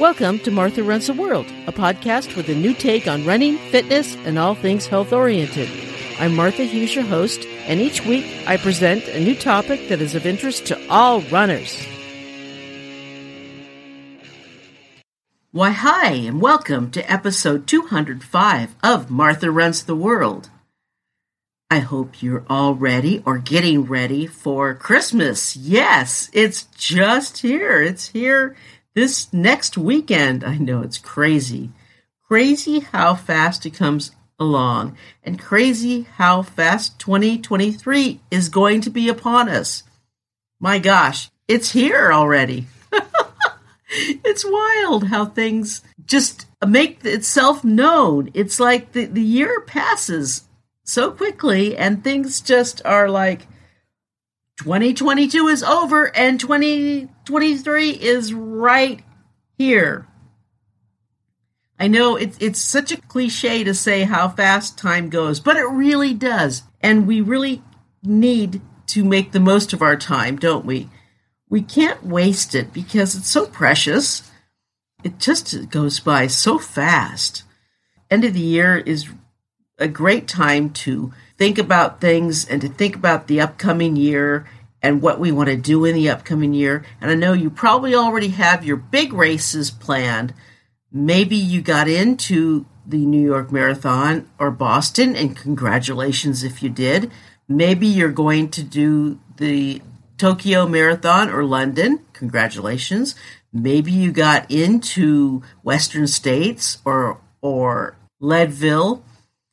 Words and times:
Welcome 0.00 0.38
to 0.40 0.50
Martha 0.50 0.82
Runs 0.82 1.08
the 1.08 1.12
World, 1.12 1.44
a 1.66 1.72
podcast 1.72 2.34
with 2.34 2.48
a 2.48 2.54
new 2.54 2.72
take 2.72 3.06
on 3.06 3.26
running, 3.26 3.58
fitness, 3.58 4.16
and 4.24 4.38
all 4.38 4.54
things 4.54 4.86
health 4.86 5.12
oriented. 5.12 5.68
I'm 6.18 6.34
Martha 6.34 6.64
Hughes, 6.64 6.94
your 6.94 7.04
host, 7.04 7.44
and 7.66 7.82
each 7.82 8.06
week 8.06 8.24
I 8.46 8.56
present 8.56 9.06
a 9.08 9.22
new 9.22 9.34
topic 9.34 9.90
that 9.90 10.00
is 10.00 10.14
of 10.14 10.24
interest 10.24 10.64
to 10.68 10.88
all 10.88 11.20
runners. 11.20 11.78
Why, 15.52 15.72
hi, 15.72 16.12
and 16.12 16.40
welcome 16.40 16.90
to 16.92 17.12
episode 17.12 17.66
205 17.66 18.76
of 18.82 19.10
Martha 19.10 19.50
Runs 19.50 19.84
the 19.84 19.94
World. 19.94 20.48
I 21.70 21.80
hope 21.80 22.22
you're 22.22 22.46
all 22.48 22.74
ready 22.74 23.22
or 23.26 23.36
getting 23.36 23.82
ready 23.82 24.26
for 24.26 24.74
Christmas. 24.74 25.56
Yes, 25.56 26.30
it's 26.32 26.62
just 26.74 27.42
here. 27.42 27.82
It's 27.82 28.08
here 28.08 28.56
this 28.94 29.32
next 29.32 29.78
weekend. 29.78 30.44
I 30.44 30.56
know 30.56 30.82
it's 30.82 30.98
crazy. 30.98 31.70
Crazy 32.26 32.80
how 32.80 33.14
fast 33.14 33.66
it 33.66 33.74
comes 33.74 34.12
along, 34.38 34.96
and 35.22 35.38
crazy 35.38 36.02
how 36.16 36.42
fast 36.42 36.98
2023 36.98 38.20
is 38.30 38.48
going 38.48 38.80
to 38.80 38.90
be 38.90 39.08
upon 39.08 39.48
us. 39.48 39.82
My 40.58 40.78
gosh, 40.78 41.30
it's 41.48 41.72
here 41.72 42.12
already. 42.12 42.66
it's 43.88 44.44
wild 44.44 45.08
how 45.08 45.26
things 45.26 45.82
just 46.04 46.46
make 46.66 47.04
itself 47.04 47.64
known. 47.64 48.30
It's 48.34 48.60
like 48.60 48.92
the, 48.92 49.06
the 49.06 49.22
year 49.22 49.60
passes 49.60 50.44
so 50.84 51.10
quickly 51.10 51.76
and 51.76 52.02
things 52.02 52.40
just 52.40 52.82
are 52.84 53.08
like 53.08 53.46
2022 54.60 55.48
is 55.48 55.62
over 55.62 56.14
and 56.14 56.38
2023 56.38 57.90
is 57.92 58.34
right 58.34 59.02
here. 59.56 60.06
I 61.78 61.88
know 61.88 62.16
it's 62.16 62.36
it's 62.40 62.60
such 62.60 62.92
a 62.92 63.00
cliche 63.00 63.64
to 63.64 63.72
say 63.72 64.02
how 64.02 64.28
fast 64.28 64.76
time 64.76 65.08
goes, 65.08 65.40
but 65.40 65.56
it 65.56 65.64
really 65.64 66.12
does. 66.12 66.64
And 66.82 67.06
we 67.06 67.22
really 67.22 67.62
need 68.02 68.60
to 68.88 69.02
make 69.02 69.32
the 69.32 69.40
most 69.40 69.72
of 69.72 69.80
our 69.80 69.96
time, 69.96 70.36
don't 70.36 70.66
we? 70.66 70.90
We 71.48 71.62
can't 71.62 72.04
waste 72.04 72.54
it 72.54 72.74
because 72.74 73.14
it's 73.14 73.30
so 73.30 73.46
precious. 73.46 74.30
It 75.02 75.18
just 75.18 75.70
goes 75.70 76.00
by 76.00 76.26
so 76.26 76.58
fast. 76.58 77.44
End 78.10 78.26
of 78.26 78.34
the 78.34 78.40
year 78.40 78.76
is 78.76 79.08
a 79.78 79.88
great 79.88 80.28
time 80.28 80.68
to 80.70 81.14
think 81.38 81.56
about 81.56 82.02
things 82.02 82.46
and 82.46 82.60
to 82.60 82.68
think 82.68 82.94
about 82.94 83.26
the 83.26 83.40
upcoming 83.40 83.96
year 83.96 84.46
and 84.82 85.02
what 85.02 85.20
we 85.20 85.32
want 85.32 85.48
to 85.48 85.56
do 85.56 85.84
in 85.84 85.94
the 85.94 86.08
upcoming 86.08 86.54
year. 86.54 86.84
And 87.00 87.10
I 87.10 87.14
know 87.14 87.32
you 87.32 87.50
probably 87.50 87.94
already 87.94 88.28
have 88.28 88.64
your 88.64 88.76
big 88.76 89.12
races 89.12 89.70
planned. 89.70 90.34
Maybe 90.92 91.36
you 91.36 91.62
got 91.62 91.88
into 91.88 92.66
the 92.86 93.04
New 93.04 93.24
York 93.24 93.52
Marathon 93.52 94.28
or 94.38 94.50
Boston, 94.50 95.14
and 95.14 95.36
congratulations 95.36 96.42
if 96.42 96.62
you 96.62 96.70
did. 96.70 97.10
Maybe 97.48 97.86
you're 97.86 98.10
going 98.12 98.48
to 98.50 98.62
do 98.62 99.20
the 99.36 99.82
Tokyo 100.18 100.66
Marathon 100.66 101.30
or 101.30 101.44
London. 101.44 102.00
Congratulations. 102.12 103.14
Maybe 103.52 103.90
you 103.90 104.12
got 104.12 104.50
into 104.50 105.42
Western 105.62 106.06
States 106.06 106.78
or 106.84 107.20
or 107.40 107.96
Leadville 108.20 109.04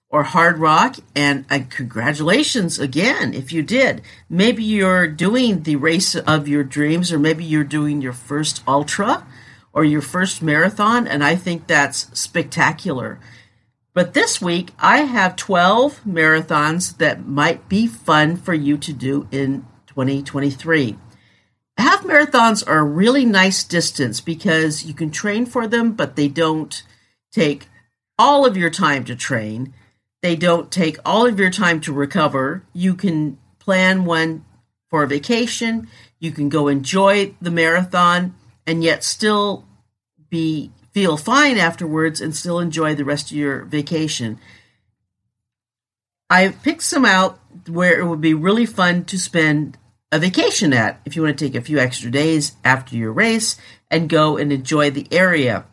or 0.10 0.24
Hardrock. 0.24 1.00
and 1.16 1.46
uh, 1.50 1.60
congratulations 1.70 2.80
again 2.80 3.34
if 3.34 3.52
you 3.52 3.62
did. 3.62 4.02
Maybe 4.30 4.64
you're 4.64 5.08
doing 5.08 5.64
the 5.64 5.76
race 5.76 6.16
of 6.16 6.48
your 6.48 6.64
dreams, 6.64 7.12
or 7.12 7.20
maybe 7.20 7.44
you're 7.44 7.64
doing 7.64 8.02
your 8.02 8.14
first 8.14 8.64
ultra 8.68 9.28
or 9.74 9.84
your 9.84 10.02
first 10.02 10.42
marathon, 10.42 11.08
and 11.08 11.24
I 11.24 11.36
think 11.36 11.68
that's 11.68 12.08
spectacular. 12.20 13.20
But 13.94 14.14
this 14.14 14.42
week, 14.42 14.72
I 14.80 15.00
have 15.00 15.36
12 15.36 16.02
marathons 16.04 16.98
that 16.98 17.28
might 17.28 17.68
be 17.68 17.88
fun 17.88 18.38
for 18.38 18.54
you 18.54 18.78
to 18.78 18.94
do 18.94 19.28
in 19.32 19.66
2023. 19.88 20.98
Half 21.78 22.04
marathons 22.04 22.68
are 22.68 22.80
a 22.80 22.84
really 22.84 23.26
nice 23.26 23.64
distance 23.64 24.22
because 24.22 24.86
you 24.86 24.94
can 24.94 25.12
train 25.12 25.46
for 25.46 25.68
them, 25.68 25.94
but 25.94 26.16
they 26.16 26.28
don't 26.28 26.84
take 27.32 27.68
all 28.18 28.46
of 28.46 28.58
your 28.58 28.72
time 28.72 29.04
to 29.06 29.16
train 29.16 29.74
they 30.22 30.36
don't 30.36 30.72
take 30.72 30.98
all 31.06 31.26
of 31.26 31.40
your 31.40 31.52
time 31.52 31.80
to 31.82 31.94
recover. 31.94 32.64
You 32.74 32.96
can 32.96 33.38
plan 33.60 34.06
one 34.06 34.46
for 34.90 35.04
a 35.04 35.08
vacation. 35.08 35.88
You 36.20 36.32
can 36.32 36.50
go 36.50 36.68
enjoy 36.68 37.36
the 37.42 37.52
marathon 37.52 38.36
and 38.66 38.84
yet 38.84 39.04
still 39.04 39.66
be 40.30 40.72
feel 40.92 41.18
fine 41.18 41.58
afterwards 41.58 42.20
and 42.22 42.36
still 42.36 42.60
enjoy 42.60 42.96
the 42.96 43.06
rest 43.06 43.30
of 43.30 43.38
your 43.38 43.64
vacation. 43.66 44.40
I 46.30 46.50
picked 46.50 46.82
some 46.82 47.06
out 47.06 47.40
where 47.68 48.00
it 48.00 48.06
would 48.06 48.20
be 48.20 48.34
really 48.34 48.66
fun 48.66 49.06
to 49.06 49.20
spend 49.20 49.78
a 50.12 50.20
vacation 50.20 50.74
at 50.74 51.00
if 51.06 51.16
you 51.16 51.22
want 51.22 51.38
to 51.38 51.46
take 51.46 51.56
a 51.56 51.62
few 51.62 51.78
extra 51.78 52.10
days 52.10 52.56
after 52.64 52.96
your 52.96 53.12
race 53.12 53.58
and 53.92 54.10
go 54.10 54.38
and 54.38 54.52
enjoy 54.52 54.90
the 54.90 55.08
area. 55.12 55.66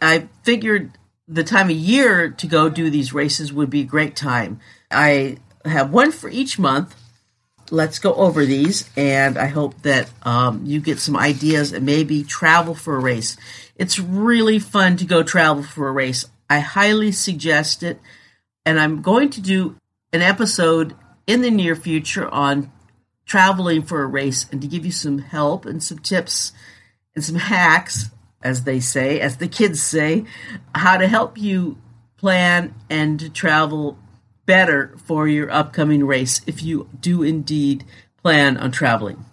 I 0.00 0.28
figured 0.42 0.92
the 1.26 1.44
time 1.44 1.70
of 1.70 1.76
year 1.76 2.30
to 2.30 2.46
go 2.46 2.68
do 2.68 2.90
these 2.90 3.12
races 3.12 3.52
would 3.52 3.70
be 3.70 3.80
a 3.80 3.84
great 3.84 4.14
time. 4.16 4.60
I 4.90 5.38
have 5.64 5.90
one 5.90 6.12
for 6.12 6.28
each 6.28 6.58
month. 6.58 6.94
Let's 7.70 7.98
go 7.98 8.14
over 8.14 8.44
these, 8.44 8.90
and 8.94 9.38
I 9.38 9.46
hope 9.46 9.80
that 9.82 10.10
um, 10.22 10.66
you 10.66 10.80
get 10.80 11.00
some 11.00 11.16
ideas 11.16 11.72
and 11.72 11.86
maybe 11.86 12.22
travel 12.22 12.74
for 12.74 12.96
a 12.96 13.00
race. 13.00 13.38
It's 13.76 13.98
really 13.98 14.58
fun 14.58 14.98
to 14.98 15.06
go 15.06 15.22
travel 15.22 15.62
for 15.62 15.88
a 15.88 15.92
race. 15.92 16.26
I 16.50 16.60
highly 16.60 17.10
suggest 17.10 17.82
it, 17.82 18.00
and 18.66 18.78
I'm 18.78 19.00
going 19.00 19.30
to 19.30 19.40
do 19.40 19.76
an 20.12 20.20
episode 20.20 20.94
in 21.26 21.40
the 21.40 21.50
near 21.50 21.74
future 21.74 22.28
on 22.28 22.70
traveling 23.24 23.82
for 23.82 24.02
a 24.02 24.06
race 24.06 24.46
and 24.52 24.60
to 24.60 24.68
give 24.68 24.84
you 24.84 24.92
some 24.92 25.18
help 25.18 25.64
and 25.64 25.82
some 25.82 25.98
tips 25.98 26.52
and 27.14 27.24
some 27.24 27.36
hacks 27.36 28.10
as 28.44 28.64
they 28.64 28.78
say, 28.78 29.18
as 29.18 29.38
the 29.38 29.48
kids 29.48 29.82
say, 29.82 30.24
how 30.74 30.96
to 30.96 31.08
help 31.08 31.38
you 31.38 31.78
plan 32.16 32.74
and 32.88 33.34
travel 33.34 33.98
better 34.46 34.94
for 35.04 35.26
your 35.26 35.50
upcoming 35.50 36.06
race 36.06 36.42
if 36.46 36.62
you 36.62 36.88
do 37.00 37.22
indeed 37.22 37.84
plan 38.22 38.56
on 38.56 38.70
traveling. 38.70 39.24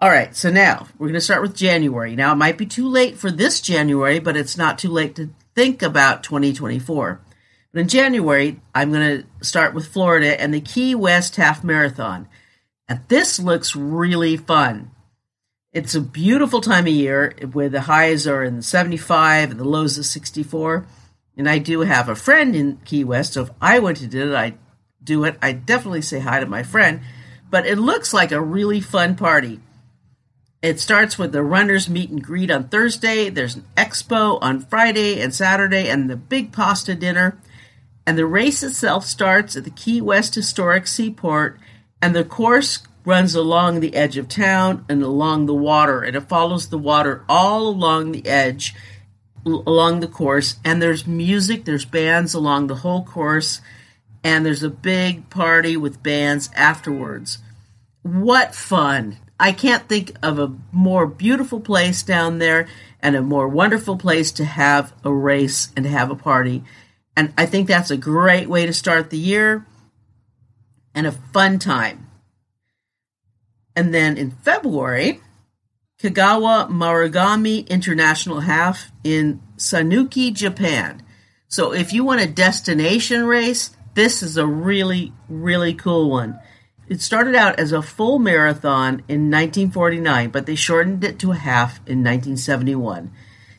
All 0.00 0.10
right, 0.10 0.34
so 0.34 0.50
now 0.50 0.88
we're 0.98 1.06
going 1.06 1.14
to 1.14 1.20
start 1.20 1.42
with 1.42 1.54
January. 1.54 2.16
Now, 2.16 2.32
it 2.32 2.36
might 2.36 2.58
be 2.58 2.66
too 2.66 2.88
late 2.88 3.16
for 3.16 3.30
this 3.30 3.60
January, 3.60 4.18
but 4.18 4.36
it's 4.36 4.56
not 4.56 4.78
too 4.78 4.90
late 4.90 5.14
to 5.16 5.30
think 5.54 5.82
about 5.82 6.22
2024. 6.22 7.20
But 7.72 7.80
in 7.80 7.88
January, 7.88 8.60
I'm 8.74 8.92
going 8.92 9.22
to 9.22 9.44
start 9.44 9.72
with 9.72 9.86
Florida 9.86 10.38
and 10.40 10.52
the 10.52 10.60
Key 10.60 10.94
West 10.94 11.36
Half 11.36 11.64
Marathon. 11.64 12.28
And 12.88 13.00
this 13.08 13.38
looks 13.40 13.74
really 13.74 14.36
fun. 14.36 14.90
It's 15.74 15.96
a 15.96 16.00
beautiful 16.00 16.60
time 16.60 16.86
of 16.86 16.92
year 16.92 17.34
where 17.50 17.68
the 17.68 17.80
highs 17.80 18.28
are 18.28 18.44
in 18.44 18.62
75 18.62 19.50
and 19.50 19.58
the 19.58 19.64
lows 19.64 19.98
are 19.98 20.04
64. 20.04 20.86
And 21.36 21.48
I 21.50 21.58
do 21.58 21.80
have 21.80 22.08
a 22.08 22.14
friend 22.14 22.54
in 22.54 22.76
Key 22.84 23.02
West, 23.02 23.32
so 23.32 23.42
if 23.42 23.50
I 23.60 23.80
went 23.80 23.98
to 23.98 24.06
do 24.06 24.30
it, 24.30 24.36
I'd 24.36 24.58
do 25.02 25.24
it. 25.24 25.36
I 25.42 25.50
definitely 25.50 26.02
say 26.02 26.20
hi 26.20 26.38
to 26.38 26.46
my 26.46 26.62
friend. 26.62 27.00
But 27.50 27.66
it 27.66 27.76
looks 27.76 28.14
like 28.14 28.30
a 28.30 28.40
really 28.40 28.80
fun 28.80 29.16
party. 29.16 29.58
It 30.62 30.78
starts 30.78 31.18
with 31.18 31.32
the 31.32 31.42
runners 31.42 31.90
meet 31.90 32.08
and 32.08 32.22
greet 32.22 32.52
on 32.52 32.68
Thursday. 32.68 33.28
There's 33.28 33.56
an 33.56 33.64
expo 33.76 34.38
on 34.40 34.60
Friday 34.60 35.20
and 35.20 35.34
Saturday, 35.34 35.88
and 35.88 36.08
the 36.08 36.16
big 36.16 36.52
pasta 36.52 36.94
dinner. 36.94 37.36
And 38.06 38.16
the 38.16 38.26
race 38.26 38.62
itself 38.62 39.06
starts 39.06 39.56
at 39.56 39.64
the 39.64 39.70
Key 39.70 40.00
West 40.00 40.36
Historic 40.36 40.86
Seaport, 40.86 41.58
and 42.00 42.14
the 42.14 42.22
course 42.22 42.86
runs 43.04 43.34
along 43.34 43.80
the 43.80 43.94
edge 43.94 44.16
of 44.16 44.28
town 44.28 44.84
and 44.88 45.02
along 45.02 45.46
the 45.46 45.54
water, 45.54 46.02
and 46.02 46.16
it 46.16 46.22
follows 46.22 46.68
the 46.68 46.78
water 46.78 47.24
all 47.28 47.68
along 47.68 48.12
the 48.12 48.26
edge, 48.26 48.74
along 49.44 50.00
the 50.00 50.08
course. 50.08 50.56
And 50.64 50.80
there's 50.80 51.06
music, 51.06 51.64
there's 51.64 51.84
bands 51.84 52.34
along 52.34 52.66
the 52.66 52.76
whole 52.76 53.04
course, 53.04 53.60
and 54.22 54.44
there's 54.44 54.62
a 54.62 54.70
big 54.70 55.28
party 55.28 55.76
with 55.76 56.02
bands 56.02 56.50
afterwards. 56.56 57.38
What 58.02 58.54
fun! 58.54 59.18
I 59.38 59.52
can't 59.52 59.88
think 59.88 60.12
of 60.22 60.38
a 60.38 60.54
more 60.72 61.06
beautiful 61.06 61.60
place 61.60 62.02
down 62.02 62.38
there 62.38 62.66
and 63.02 63.16
a 63.16 63.22
more 63.22 63.48
wonderful 63.48 63.96
place 63.96 64.32
to 64.32 64.44
have 64.44 64.94
a 65.04 65.12
race 65.12 65.70
and 65.76 65.84
have 65.84 66.10
a 66.10 66.16
party. 66.16 66.62
And 67.16 67.34
I 67.36 67.44
think 67.44 67.68
that's 67.68 67.90
a 67.90 67.96
great 67.96 68.48
way 68.48 68.64
to 68.64 68.72
start 68.72 69.10
the 69.10 69.18
year 69.18 69.66
and 70.94 71.06
a 71.06 71.12
fun 71.12 71.58
time. 71.58 72.08
And 73.76 73.92
then 73.92 74.16
in 74.16 74.30
February, 74.30 75.20
Kagawa 75.98 76.68
Marugame 76.68 77.66
International 77.68 78.40
Half 78.40 78.92
in 79.02 79.40
Sanuki, 79.56 80.32
Japan. 80.32 81.02
So 81.48 81.72
if 81.72 81.92
you 81.92 82.04
want 82.04 82.20
a 82.20 82.26
destination 82.26 83.24
race, 83.24 83.76
this 83.94 84.22
is 84.22 84.36
a 84.36 84.46
really, 84.46 85.12
really 85.28 85.74
cool 85.74 86.10
one. 86.10 86.38
it 86.88 87.00
started 87.00 87.34
out 87.34 87.58
as 87.58 87.72
a 87.72 87.80
full 87.80 88.18
marathon 88.18 89.02
in 89.08 89.30
1949, 89.30 90.30
but 90.30 90.44
they 90.46 90.54
shortened 90.54 91.02
it 91.02 91.18
to 91.20 91.32
a 91.32 91.36
half 91.36 91.78
in 91.86 92.04
1971. 92.04 93.10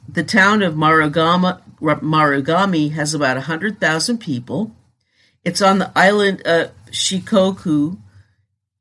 The 0.07 0.23
town 0.23 0.61
of 0.61 0.75
Marugama, 0.75 1.61
Marugami 1.81 2.91
has 2.91 3.13
about 3.15 3.37
100,000 3.37 4.19
people. 4.19 4.75
It's 5.43 5.61
on 5.61 5.79
the 5.79 5.91
island 5.95 6.41
of 6.43 6.71
Shikoku 6.91 7.97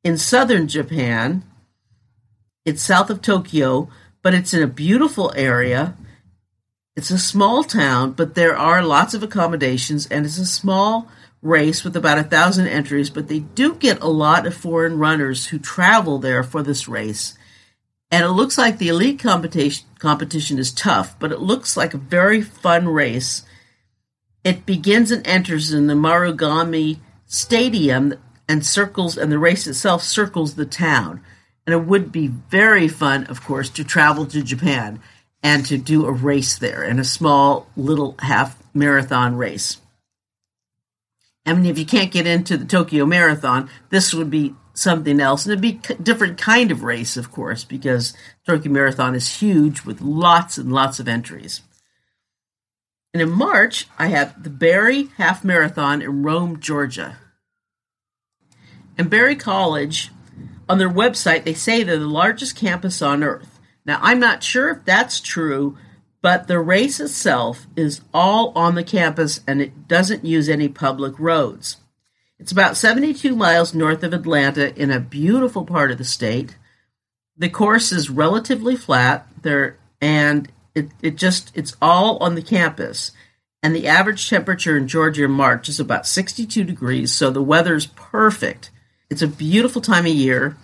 in 0.04 0.18
southern 0.18 0.68
Japan. 0.68 1.42
It's 2.64 2.82
south 2.82 3.10
of 3.10 3.22
Tokyo, 3.22 3.88
but 4.22 4.34
it's 4.34 4.54
in 4.54 4.62
a 4.62 4.68
beautiful 4.68 5.32
area. 5.34 5.96
It's 6.94 7.10
a 7.10 7.18
small 7.18 7.64
town, 7.64 8.12
but 8.12 8.34
there 8.34 8.56
are 8.56 8.82
lots 8.82 9.14
of 9.14 9.22
accommodations, 9.22 10.06
and 10.06 10.24
it's 10.24 10.38
a 10.38 10.46
small 10.46 11.08
race 11.42 11.82
with 11.82 11.96
about 11.96 12.18
a 12.18 12.22
thousand 12.22 12.68
entries. 12.68 13.10
But 13.10 13.28
they 13.28 13.40
do 13.40 13.74
get 13.74 14.00
a 14.00 14.08
lot 14.08 14.46
of 14.46 14.54
foreign 14.54 14.98
runners 14.98 15.46
who 15.46 15.58
travel 15.58 16.18
there 16.18 16.44
for 16.44 16.62
this 16.62 16.86
race. 16.86 17.36
And 18.10 18.24
it 18.24 18.30
looks 18.30 18.56
like 18.56 18.78
the 18.78 18.88
elite 18.88 19.18
competition 19.18 19.88
competition 19.98 20.58
is 20.58 20.70
tough, 20.70 21.18
but 21.18 21.32
it 21.32 21.40
looks 21.40 21.76
like 21.76 21.94
a 21.94 21.98
very 21.98 22.42
fun 22.42 22.88
race. 22.88 23.42
It 24.44 24.66
begins 24.66 25.10
and 25.10 25.26
enters 25.26 25.72
in 25.72 25.86
the 25.86 25.94
Marugami 25.94 26.98
Stadium 27.26 28.14
and 28.48 28.64
circles, 28.64 29.16
and 29.16 29.30
the 29.30 29.38
race 29.38 29.66
itself 29.66 30.02
circles 30.02 30.54
the 30.54 30.66
town. 30.66 31.22
And 31.66 31.74
it 31.74 31.86
would 31.86 32.12
be 32.12 32.28
very 32.28 32.88
fun, 32.88 33.24
of 33.24 33.42
course, 33.42 33.70
to 33.70 33.84
travel 33.84 34.26
to 34.26 34.42
Japan 34.42 35.00
and 35.42 35.64
to 35.66 35.78
do 35.78 36.06
a 36.06 36.12
race 36.12 36.58
there 36.58 36.82
in 36.82 36.98
a 36.98 37.04
small 37.04 37.68
little 37.76 38.16
half 38.18 38.62
marathon 38.74 39.36
race. 39.36 39.78
I 41.46 41.52
mean, 41.52 41.66
if 41.66 41.78
you 41.78 41.86
can't 41.86 42.10
get 42.10 42.26
into 42.26 42.56
the 42.56 42.64
Tokyo 42.64 43.04
Marathon, 43.04 43.68
this 43.90 44.14
would 44.14 44.30
be 44.30 44.54
something 44.72 45.20
else, 45.20 45.44
and 45.44 45.52
it'd 45.52 45.62
be 45.62 45.80
a 45.90 45.94
different 45.94 46.38
kind 46.38 46.70
of 46.70 46.82
race, 46.82 47.16
of 47.16 47.30
course, 47.30 47.64
because 47.64 48.14
Tokyo 48.46 48.72
Marathon 48.72 49.14
is 49.14 49.40
huge 49.40 49.84
with 49.84 50.00
lots 50.00 50.58
and 50.58 50.72
lots 50.72 50.98
of 50.98 51.06
entries. 51.06 51.60
And 53.12 53.22
in 53.22 53.30
March, 53.30 53.86
I 53.98 54.08
have 54.08 54.42
the 54.42 54.50
Berry 54.50 55.10
Half 55.18 55.44
Marathon 55.44 56.02
in 56.02 56.22
Rome, 56.24 56.58
Georgia. 56.58 57.18
And 58.96 59.10
Berry 59.10 59.36
College, 59.36 60.10
on 60.68 60.78
their 60.78 60.90
website, 60.90 61.44
they 61.44 61.54
say 61.54 61.82
they're 61.82 61.98
the 61.98 62.06
largest 62.06 62.56
campus 62.56 63.02
on 63.02 63.22
earth. 63.22 63.60
Now, 63.84 63.98
I'm 64.00 64.20
not 64.20 64.42
sure 64.42 64.70
if 64.70 64.84
that's 64.84 65.20
true, 65.20 65.76
but 66.22 66.48
the 66.48 66.58
race 66.58 67.00
itself 67.00 67.66
is 67.76 68.00
all 68.14 68.52
on 68.56 68.76
the 68.76 68.84
campus 68.84 69.40
and 69.46 69.60
it 69.60 69.86
doesn't 69.88 70.24
use 70.24 70.48
any 70.48 70.68
public 70.68 71.18
roads. 71.18 71.76
It's 72.38 72.52
about 72.52 72.76
72 72.76 73.36
miles 73.36 73.74
north 73.74 74.02
of 74.02 74.12
Atlanta 74.12 74.74
in 74.74 74.90
a 74.90 75.00
beautiful 75.00 75.64
part 75.64 75.90
of 75.90 75.98
the 75.98 76.04
state. 76.04 76.56
The 77.36 77.48
course 77.48 77.92
is 77.92 78.10
relatively 78.10 78.76
flat 78.76 79.26
there 79.42 79.78
and 80.00 80.50
it, 80.74 80.90
it 81.02 81.16
just 81.16 81.52
it's 81.54 81.76
all 81.80 82.16
on 82.18 82.34
the 82.34 82.42
campus. 82.42 83.12
And 83.62 83.74
the 83.74 83.86
average 83.86 84.28
temperature 84.28 84.76
in 84.76 84.88
Georgia 84.88 85.24
in 85.24 85.30
March 85.30 85.68
is 85.68 85.80
about 85.80 86.06
62 86.06 86.64
degrees, 86.64 87.14
so 87.14 87.30
the 87.30 87.42
weather's 87.42 87.86
perfect. 87.86 88.70
It's 89.10 89.22
a 89.22 89.28
beautiful 89.28 89.80
time 89.80 90.06
of 90.06 90.12
year. 90.12 90.56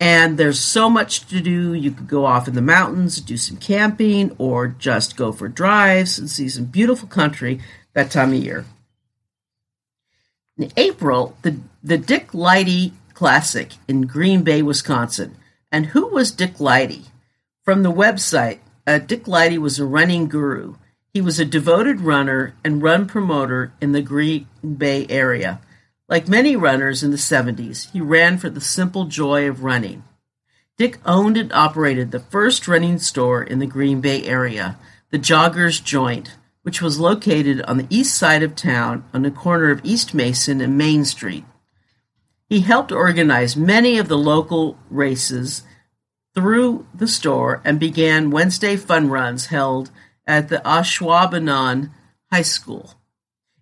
And 0.00 0.36
there's 0.36 0.58
so 0.58 0.90
much 0.90 1.26
to 1.28 1.40
do. 1.40 1.74
You 1.74 1.92
could 1.92 2.08
go 2.08 2.24
off 2.24 2.48
in 2.48 2.54
the 2.54 2.60
mountains, 2.60 3.20
do 3.20 3.36
some 3.36 3.56
camping, 3.56 4.34
or 4.36 4.66
just 4.66 5.16
go 5.16 5.30
for 5.30 5.48
drives 5.48 6.18
and 6.18 6.28
see 6.28 6.48
some 6.48 6.64
beautiful 6.64 7.06
country 7.06 7.60
that 7.94 8.10
time 8.10 8.32
of 8.32 8.42
year. 8.42 8.64
In 10.58 10.72
April, 10.76 11.36
the, 11.42 11.56
the 11.84 11.98
Dick 11.98 12.34
Leidy 12.34 12.94
Classic 13.14 13.74
in 13.86 14.02
Green 14.02 14.42
Bay, 14.42 14.60
Wisconsin. 14.60 15.36
And 15.70 15.86
who 15.86 16.08
was 16.08 16.32
Dick 16.32 16.58
Leidy? 16.58 17.04
From 17.64 17.84
the 17.84 17.92
website, 17.92 18.58
uh, 18.86 18.98
Dick 18.98 19.28
Leidy 19.28 19.56
was 19.56 19.78
a 19.78 19.86
running 19.86 20.26
guru. 20.26 20.74
He 21.14 21.20
was 21.20 21.38
a 21.38 21.44
devoted 21.44 22.00
runner 22.00 22.56
and 22.64 22.82
run 22.82 23.06
promoter 23.06 23.72
in 23.80 23.92
the 23.92 24.02
Green 24.02 24.48
Bay 24.76 25.06
area. 25.08 25.60
Like 26.12 26.28
many 26.28 26.56
runners 26.56 27.02
in 27.02 27.10
the 27.10 27.16
70s, 27.16 27.90
he 27.90 28.02
ran 28.02 28.36
for 28.36 28.50
the 28.50 28.60
simple 28.60 29.06
joy 29.06 29.48
of 29.48 29.64
running. 29.64 30.04
Dick 30.76 30.98
owned 31.06 31.38
and 31.38 31.50
operated 31.54 32.10
the 32.10 32.20
first 32.20 32.68
running 32.68 32.98
store 32.98 33.42
in 33.42 33.60
the 33.60 33.66
Green 33.66 34.02
Bay 34.02 34.22
area, 34.24 34.78
the 35.08 35.18
Joggers 35.18 35.82
Joint, 35.82 36.36
which 36.64 36.82
was 36.82 37.00
located 37.00 37.62
on 37.62 37.78
the 37.78 37.86
east 37.88 38.14
side 38.14 38.42
of 38.42 38.54
town 38.54 39.06
on 39.14 39.22
the 39.22 39.30
corner 39.30 39.70
of 39.70 39.80
East 39.84 40.12
Mason 40.12 40.60
and 40.60 40.76
Main 40.76 41.06
Street. 41.06 41.46
He 42.46 42.60
helped 42.60 42.92
organize 42.92 43.56
many 43.56 43.96
of 43.96 44.08
the 44.08 44.18
local 44.18 44.76
races 44.90 45.62
through 46.34 46.86
the 46.94 47.08
store 47.08 47.62
and 47.64 47.80
began 47.80 48.30
Wednesday 48.30 48.76
fun 48.76 49.08
runs 49.08 49.46
held 49.46 49.90
at 50.26 50.50
the 50.50 50.60
Ashwaubenon 50.62 51.90
High 52.30 52.42
School. 52.42 52.96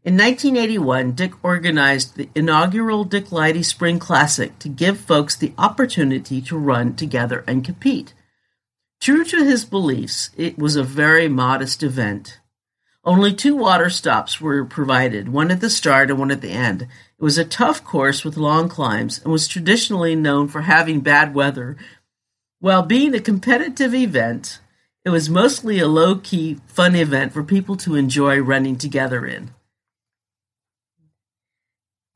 In 0.03 0.15
1981, 0.15 1.13
Dick 1.13 1.45
organized 1.45 2.17
the 2.17 2.31
inaugural 2.35 3.05
Dick 3.05 3.31
Leidy 3.31 3.63
Spring 3.63 3.99
Classic 3.99 4.59
to 4.59 4.71
give 4.71 4.99
folks 4.99 5.37
the 5.37 5.53
opportunity 5.59 6.41
to 6.41 6.57
run 6.57 6.97
together 6.97 7.45
and 7.47 7.63
compete. 7.63 8.15
True 8.99 9.25
to 9.25 9.45
his 9.45 9.67
beliefs, 9.67 10.31
it 10.39 10.57
was 10.59 10.75
a 10.75 10.83
very 10.83 11.29
modest 11.29 11.83
event. 11.83 12.41
Only 13.05 13.35
two 13.35 13.55
water 13.55 13.91
stops 13.91 14.41
were 14.41 14.65
provided, 14.65 15.29
one 15.29 15.51
at 15.51 15.61
the 15.61 15.69
start 15.69 16.09
and 16.11 16.19
one 16.19 16.31
at 16.31 16.41
the 16.41 16.51
end. 16.51 16.83
It 16.83 16.89
was 17.19 17.37
a 17.37 17.45
tough 17.45 17.85
course 17.85 18.25
with 18.25 18.39
long 18.39 18.71
climbs 18.71 19.19
and 19.23 19.31
was 19.31 19.47
traditionally 19.47 20.17
known 20.17 20.49
for 20.49 20.63
having 20.63 21.01
bad 21.01 21.35
weather. 21.35 21.77
While 22.59 22.85
being 22.85 23.15
a 23.15 23.21
competitive 23.21 23.95
event, 23.95 24.61
it 25.05 25.11
was 25.11 25.29
mostly 25.29 25.79
a 25.79 25.87
low 25.89 26.17
key, 26.17 26.59
fun 26.67 26.97
event 26.97 27.35
for 27.35 27.43
people 27.43 27.77
to 27.79 27.97
enjoy 27.97 28.39
running 28.39 28.77
together 28.77 29.27
in. 29.27 29.51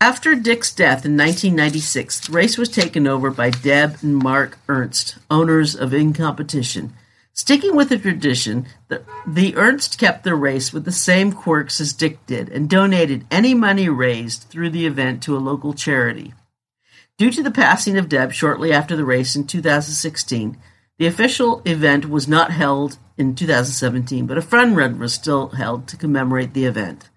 After 0.04 0.34
Dick's 0.34 0.70
death 0.70 1.06
in 1.06 1.16
1996, 1.16 2.26
the 2.26 2.32
race 2.32 2.58
was 2.58 2.68
taken 2.68 3.06
over 3.06 3.30
by 3.30 3.48
Deb 3.48 3.96
and 4.02 4.14
Mark 4.16 4.58
Ernst, 4.68 5.16
owners 5.30 5.74
of 5.74 5.94
In 5.94 6.12
Competition. 6.12 6.92
Sticking 7.32 7.74
with 7.74 7.88
the 7.88 7.96
tradition, 7.96 8.66
the, 8.88 9.02
the 9.26 9.56
Ernst 9.56 9.98
kept 9.98 10.22
the 10.22 10.34
race 10.34 10.74
with 10.74 10.84
the 10.84 10.92
same 10.92 11.32
quirks 11.32 11.80
as 11.80 11.94
Dick 11.94 12.18
did 12.26 12.50
and 12.50 12.68
donated 12.68 13.24
any 13.30 13.54
money 13.54 13.88
raised 13.88 14.42
through 14.50 14.68
the 14.68 14.84
event 14.84 15.22
to 15.22 15.34
a 15.34 15.38
local 15.38 15.72
charity. 15.72 16.34
Due 17.16 17.30
to 17.30 17.42
the 17.42 17.50
passing 17.50 17.96
of 17.96 18.10
Deb 18.10 18.30
shortly 18.30 18.74
after 18.74 18.96
the 18.96 19.06
race 19.06 19.34
in 19.34 19.46
2016, 19.46 20.58
the 20.98 21.06
official 21.06 21.62
event 21.64 22.10
was 22.10 22.28
not 22.28 22.50
held 22.50 22.98
in 23.16 23.34
2017, 23.34 24.26
but 24.26 24.36
a 24.36 24.42
fun 24.42 24.74
run 24.74 24.98
was 24.98 25.14
still 25.14 25.48
held 25.48 25.88
to 25.88 25.96
commemorate 25.96 26.52
the 26.52 26.66
event. 26.66 27.08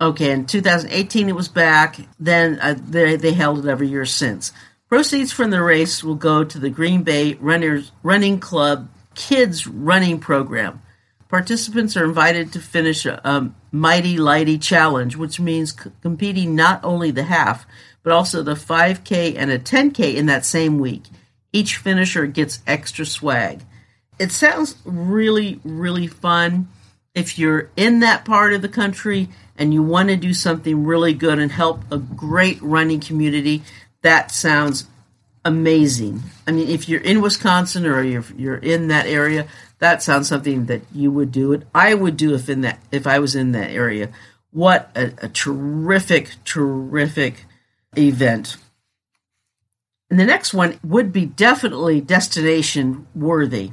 Okay, 0.00 0.32
in 0.32 0.46
2018 0.46 1.28
it 1.28 1.36
was 1.36 1.48
back. 1.48 1.98
Then 2.18 2.58
uh, 2.60 2.74
they, 2.76 3.16
they 3.16 3.32
held 3.32 3.64
it 3.64 3.68
every 3.68 3.88
year 3.88 4.04
since. 4.04 4.52
Proceeds 4.88 5.32
from 5.32 5.50
the 5.50 5.62
race 5.62 6.02
will 6.02 6.14
go 6.14 6.44
to 6.44 6.58
the 6.58 6.70
Green 6.70 7.02
Bay 7.02 7.34
Runners 7.34 7.92
Running 8.02 8.40
Club 8.40 8.88
Kids 9.14 9.66
Running 9.66 10.18
Program. 10.18 10.82
Participants 11.28 11.96
are 11.96 12.04
invited 12.04 12.52
to 12.52 12.60
finish 12.60 13.06
a, 13.06 13.20
a 13.24 13.50
Mighty 13.72 14.16
Lighty 14.16 14.60
Challenge, 14.60 15.16
which 15.16 15.40
means 15.40 15.72
c- 15.80 15.90
competing 16.02 16.54
not 16.54 16.84
only 16.84 17.10
the 17.10 17.24
half, 17.24 17.66
but 18.02 18.12
also 18.12 18.42
the 18.42 18.54
5K 18.54 19.34
and 19.36 19.50
a 19.50 19.58
10K 19.58 20.14
in 20.14 20.26
that 20.26 20.44
same 20.44 20.78
week. 20.78 21.04
Each 21.52 21.76
finisher 21.76 22.26
gets 22.26 22.60
extra 22.66 23.06
swag. 23.06 23.62
It 24.18 24.30
sounds 24.30 24.76
really, 24.84 25.60
really 25.64 26.06
fun. 26.06 26.68
If 27.14 27.38
you're 27.38 27.70
in 27.76 28.00
that 28.00 28.24
part 28.24 28.52
of 28.52 28.62
the 28.62 28.68
country, 28.68 29.28
and 29.56 29.72
you 29.72 29.82
want 29.82 30.08
to 30.08 30.16
do 30.16 30.34
something 30.34 30.84
really 30.84 31.14
good 31.14 31.38
and 31.38 31.52
help 31.52 31.80
a 31.90 31.98
great 31.98 32.60
running 32.60 33.00
community, 33.00 33.62
that 34.02 34.30
sounds 34.30 34.86
amazing. 35.44 36.22
I 36.46 36.52
mean, 36.52 36.68
if 36.68 36.88
you're 36.88 37.00
in 37.00 37.20
Wisconsin 37.20 37.86
or 37.86 38.02
you're, 38.02 38.24
you're 38.36 38.56
in 38.56 38.88
that 38.88 39.06
area, 39.06 39.46
that 39.78 40.02
sounds 40.02 40.28
something 40.28 40.66
that 40.66 40.82
you 40.92 41.10
would 41.10 41.30
do 41.30 41.52
it. 41.52 41.64
I 41.74 41.94
would 41.94 42.16
do 42.16 42.34
if 42.34 42.48
in 42.48 42.62
that 42.62 42.80
if 42.90 43.06
I 43.06 43.18
was 43.18 43.34
in 43.34 43.52
that 43.52 43.70
area. 43.70 44.10
What 44.50 44.90
a, 44.94 45.12
a 45.18 45.28
terrific, 45.28 46.30
terrific 46.44 47.44
event. 47.96 48.56
And 50.10 50.18
the 50.18 50.24
next 50.24 50.54
one 50.54 50.78
would 50.84 51.12
be 51.12 51.26
definitely 51.26 52.00
destination 52.00 53.06
worthy. 53.14 53.72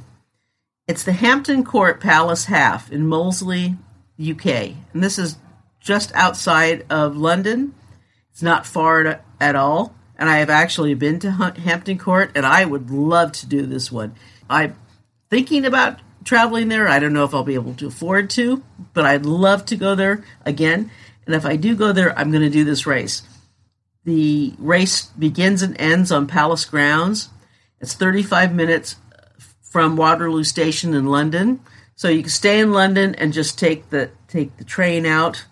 It's 0.88 1.04
the 1.04 1.12
Hampton 1.12 1.64
Court 1.64 2.00
Palace 2.00 2.46
Half 2.46 2.90
in 2.90 3.06
Molesey, 3.06 3.76
UK. 4.20 4.46
And 4.92 5.02
this 5.02 5.16
is 5.16 5.36
just 5.78 6.12
outside 6.14 6.84
of 6.90 7.16
London. 7.16 7.74
It's 8.32 8.42
not 8.42 8.66
far 8.66 9.20
at 9.40 9.54
all. 9.54 9.94
And 10.16 10.28
I 10.28 10.38
have 10.38 10.50
actually 10.50 10.94
been 10.94 11.20
to 11.20 11.30
Hampton 11.30 11.98
Court, 11.98 12.32
and 12.34 12.44
I 12.44 12.64
would 12.64 12.90
love 12.90 13.30
to 13.32 13.46
do 13.46 13.64
this 13.64 13.92
one. 13.92 14.14
I'm 14.50 14.76
thinking 15.30 15.64
about 15.64 16.00
traveling 16.24 16.68
there. 16.68 16.88
I 16.88 16.98
don't 16.98 17.12
know 17.12 17.24
if 17.24 17.34
I'll 17.34 17.44
be 17.44 17.54
able 17.54 17.74
to 17.74 17.86
afford 17.86 18.28
to, 18.30 18.62
but 18.92 19.04
I'd 19.04 19.24
love 19.24 19.64
to 19.66 19.76
go 19.76 19.94
there 19.94 20.24
again. 20.44 20.90
And 21.26 21.34
if 21.34 21.46
I 21.46 21.54
do 21.54 21.76
go 21.76 21.92
there, 21.92 22.16
I'm 22.18 22.32
going 22.32 22.42
to 22.42 22.50
do 22.50 22.64
this 22.64 22.86
race. 22.86 23.22
The 24.04 24.54
race 24.58 25.04
begins 25.06 25.62
and 25.62 25.80
ends 25.80 26.10
on 26.10 26.26
Palace 26.26 26.64
grounds. 26.64 27.28
It's 27.80 27.94
35 27.94 28.52
minutes 28.52 28.96
from 29.72 29.96
Waterloo 29.96 30.44
Station 30.44 30.92
in 30.92 31.06
London. 31.06 31.60
So 31.94 32.08
you 32.08 32.20
can 32.20 32.30
stay 32.30 32.60
in 32.60 32.72
London 32.72 33.14
and 33.14 33.32
just 33.32 33.58
take 33.58 33.88
the 33.88 34.10
take 34.28 34.56
the 34.58 34.64
train 34.64 35.06
out, 35.06 35.46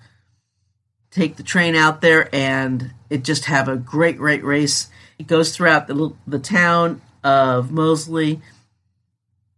take 1.10 1.36
the 1.36 1.42
train 1.42 1.74
out 1.74 2.02
there, 2.02 2.28
and 2.34 2.92
it 3.08 3.24
just 3.24 3.46
have 3.46 3.66
a 3.66 3.76
great 3.76 4.18
great 4.18 4.44
race. 4.44 4.90
It 5.18 5.26
goes 5.26 5.56
throughout 5.56 5.86
the 5.86 6.14
the 6.26 6.38
town 6.38 7.00
of 7.24 7.72
Mosley, 7.72 8.40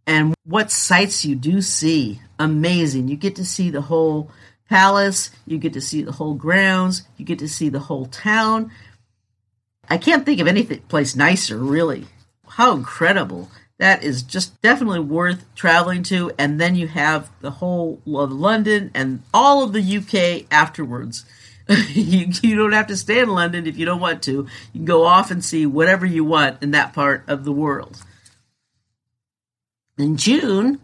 and 0.07 0.33
what 0.45 0.71
sights 0.71 1.25
you 1.25 1.35
do 1.35 1.61
see! 1.61 2.21
Amazing! 2.39 3.09
You 3.09 3.17
get 3.17 3.35
to 3.35 3.45
see 3.45 3.69
the 3.69 3.81
whole 3.81 4.31
palace, 4.69 5.29
you 5.45 5.57
get 5.57 5.73
to 5.73 5.81
see 5.81 6.01
the 6.03 6.13
whole 6.13 6.35
grounds, 6.35 7.03
you 7.17 7.25
get 7.25 7.39
to 7.39 7.49
see 7.49 7.69
the 7.69 7.79
whole 7.79 8.05
town. 8.05 8.71
I 9.89 9.97
can't 9.97 10.25
think 10.25 10.39
of 10.39 10.47
any 10.47 10.63
place 10.63 11.15
nicer, 11.15 11.57
really. 11.57 12.05
How 12.47 12.73
incredible! 12.73 13.49
That 13.83 14.01
is 14.01 14.23
just 14.23 14.61
definitely 14.61 15.01
worth 15.01 15.43
traveling 15.55 16.03
to. 16.03 16.31
And 16.39 16.57
then 16.57 16.73
you 16.73 16.87
have 16.87 17.29
the 17.41 17.51
whole 17.51 18.01
of 18.07 18.31
London 18.31 18.89
and 18.93 19.21
all 19.33 19.61
of 19.61 19.73
the 19.73 19.97
UK 19.97 20.47
afterwards. 20.49 21.25
you, 21.67 22.27
you 22.41 22.55
don't 22.55 22.71
have 22.71 22.87
to 22.87 22.95
stay 22.95 23.19
in 23.19 23.27
London 23.27 23.67
if 23.67 23.77
you 23.77 23.85
don't 23.85 23.99
want 23.99 24.23
to. 24.23 24.31
You 24.31 24.47
can 24.73 24.85
go 24.85 25.03
off 25.03 25.31
and 25.31 25.43
see 25.43 25.65
whatever 25.65 26.05
you 26.05 26.23
want 26.23 26.63
in 26.63 26.71
that 26.71 26.93
part 26.93 27.25
of 27.27 27.43
the 27.43 27.51
world. 27.51 28.01
In 29.97 30.15
June, 30.15 30.79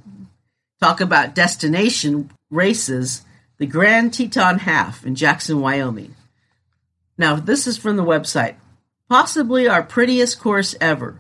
talk 0.82 1.00
about 1.00 1.34
destination 1.34 2.30
races, 2.52 3.22
the 3.60 3.66
Grand 3.66 4.14
Teton 4.14 4.60
Half 4.60 5.06
in 5.06 5.16
Jackson, 5.16 5.62
Wyoming. 5.62 6.16
Now, 7.18 7.38
this 7.38 7.66
is 7.66 7.78
from 7.78 7.96
the 7.96 8.04
website. 8.04 8.56
Possibly 9.08 9.70
our 9.70 9.84
prettiest 9.84 10.42
course 10.42 10.76
ever. 10.82 11.18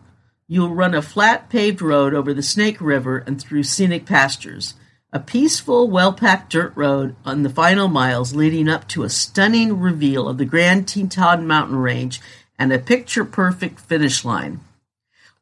You'll 0.51 0.73
run 0.73 0.95
a 0.95 1.03
flat 1.03 1.47
paved 1.47 1.79
road 1.79 2.15
over 2.15 2.33
the 2.33 2.41
Snake 2.41 2.81
River 2.81 3.19
and 3.19 3.39
through 3.39 3.61
scenic 3.61 4.07
pastures. 4.07 4.73
A 5.13 5.19
peaceful, 5.19 5.87
well 5.87 6.11
packed 6.11 6.51
dirt 6.51 6.73
road 6.75 7.15
on 7.23 7.43
the 7.43 7.51
final 7.51 7.87
miles 7.87 8.33
leading 8.33 8.67
up 8.67 8.87
to 8.87 9.03
a 9.03 9.11
stunning 9.11 9.79
reveal 9.79 10.27
of 10.27 10.39
the 10.39 10.45
Grand 10.45 10.87
Teton 10.87 11.45
mountain 11.45 11.75
range 11.75 12.19
and 12.57 12.73
a 12.73 12.79
picture 12.79 13.23
perfect 13.23 13.79
finish 13.79 14.25
line. 14.25 14.61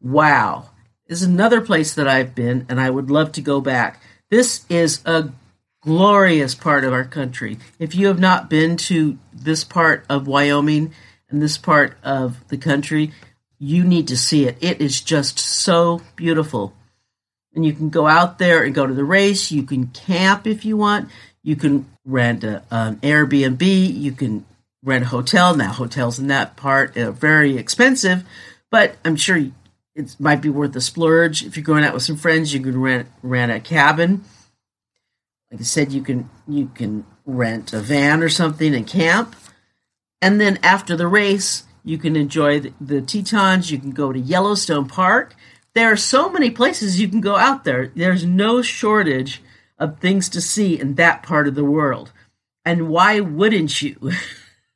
Wow. 0.01 0.71
This 1.07 1.21
is 1.21 1.27
another 1.27 1.61
place 1.61 1.93
that 1.95 2.09
I've 2.09 2.35
been 2.35 2.65
and 2.67 2.77
I 2.77 2.89
would 2.89 3.09
love 3.09 3.31
to 3.33 3.41
go 3.41 3.61
back. 3.61 4.01
This 4.29 4.65
is 4.67 5.01
a 5.05 5.29
glorious 5.79 6.53
part 6.53 6.83
of 6.83 6.91
our 6.91 7.05
country. 7.05 7.59
If 7.79 7.95
you 7.95 8.07
have 8.07 8.19
not 8.19 8.49
been 8.49 8.75
to 8.75 9.17
this 9.31 9.63
part 9.63 10.05
of 10.09 10.27
Wyoming 10.27 10.93
and 11.29 11.41
this 11.41 11.57
part 11.57 11.97
of 12.03 12.45
the 12.49 12.57
country, 12.57 13.13
you 13.59 13.83
need 13.83 14.07
to 14.09 14.17
see 14.17 14.45
it. 14.45 14.57
It 14.61 14.81
is 14.81 15.01
just 15.01 15.39
so 15.39 16.01
beautiful. 16.15 16.73
And 17.53 17.65
you 17.65 17.73
can 17.73 17.89
go 17.89 18.07
out 18.07 18.37
there 18.37 18.63
and 18.63 18.75
go 18.75 18.85
to 18.85 18.93
the 18.93 19.03
race. 19.03 19.51
You 19.51 19.63
can 19.63 19.87
camp 19.87 20.45
if 20.45 20.63
you 20.63 20.77
want. 20.77 21.09
You 21.41 21.55
can 21.55 21.87
rent 22.05 22.43
a, 22.43 22.63
an 22.69 22.97
Airbnb. 22.97 23.61
You 23.95 24.11
can 24.11 24.45
rent 24.83 25.05
a 25.05 25.07
hotel. 25.07 25.55
Now, 25.55 25.71
hotels 25.71 26.19
in 26.19 26.27
that 26.27 26.55
part 26.55 26.95
are 26.97 27.11
very 27.11 27.57
expensive, 27.57 28.23
but 28.69 28.95
I'm 29.03 29.15
sure 29.15 29.37
it 29.95 30.15
might 30.19 30.41
be 30.41 30.49
worth 30.49 30.75
a 30.75 30.81
splurge. 30.81 31.43
If 31.43 31.57
you're 31.57 31.63
going 31.63 31.83
out 31.83 31.93
with 31.93 32.03
some 32.03 32.17
friends, 32.17 32.53
you 32.53 32.59
can 32.59 32.79
rent 32.79 33.07
rent 33.23 33.51
a 33.51 33.59
cabin. 33.59 34.23
Like 35.51 35.61
I 35.61 35.63
said, 35.63 35.91
you 35.91 36.01
can 36.01 36.29
you 36.47 36.67
can 36.75 37.05
rent 37.25 37.73
a 37.73 37.79
van 37.79 38.21
or 38.21 38.29
something 38.29 38.75
and 38.75 38.85
camp. 38.85 39.35
And 40.21 40.39
then 40.39 40.59
after 40.63 40.95
the 40.95 41.07
race, 41.07 41.63
you 41.87 41.97
can 41.97 42.17
enjoy 42.17 42.59
the, 42.59 42.73
the 42.81 43.01
Tetons. 43.01 43.71
You 43.71 43.79
can 43.79 43.91
go 43.91 44.11
to 44.11 44.19
Yellowstone 44.19 44.89
Park. 44.89 45.35
There 45.73 45.89
are 45.89 45.97
so 45.97 46.29
many 46.29 46.51
places 46.51 46.99
you 46.99 47.07
can 47.07 47.21
go 47.21 47.37
out 47.37 47.63
there. 47.63 47.93
There's 47.95 48.25
no 48.25 48.61
shortage 48.61 49.41
of 49.79 49.99
things 49.99 50.27
to 50.29 50.41
see 50.41 50.77
in 50.77 50.95
that 50.95 51.23
part 51.23 51.47
of 51.47 51.55
the 51.55 51.63
world. 51.63 52.11
And 52.65 52.89
why 52.89 53.21
wouldn't 53.21 53.81
you? 53.81 54.11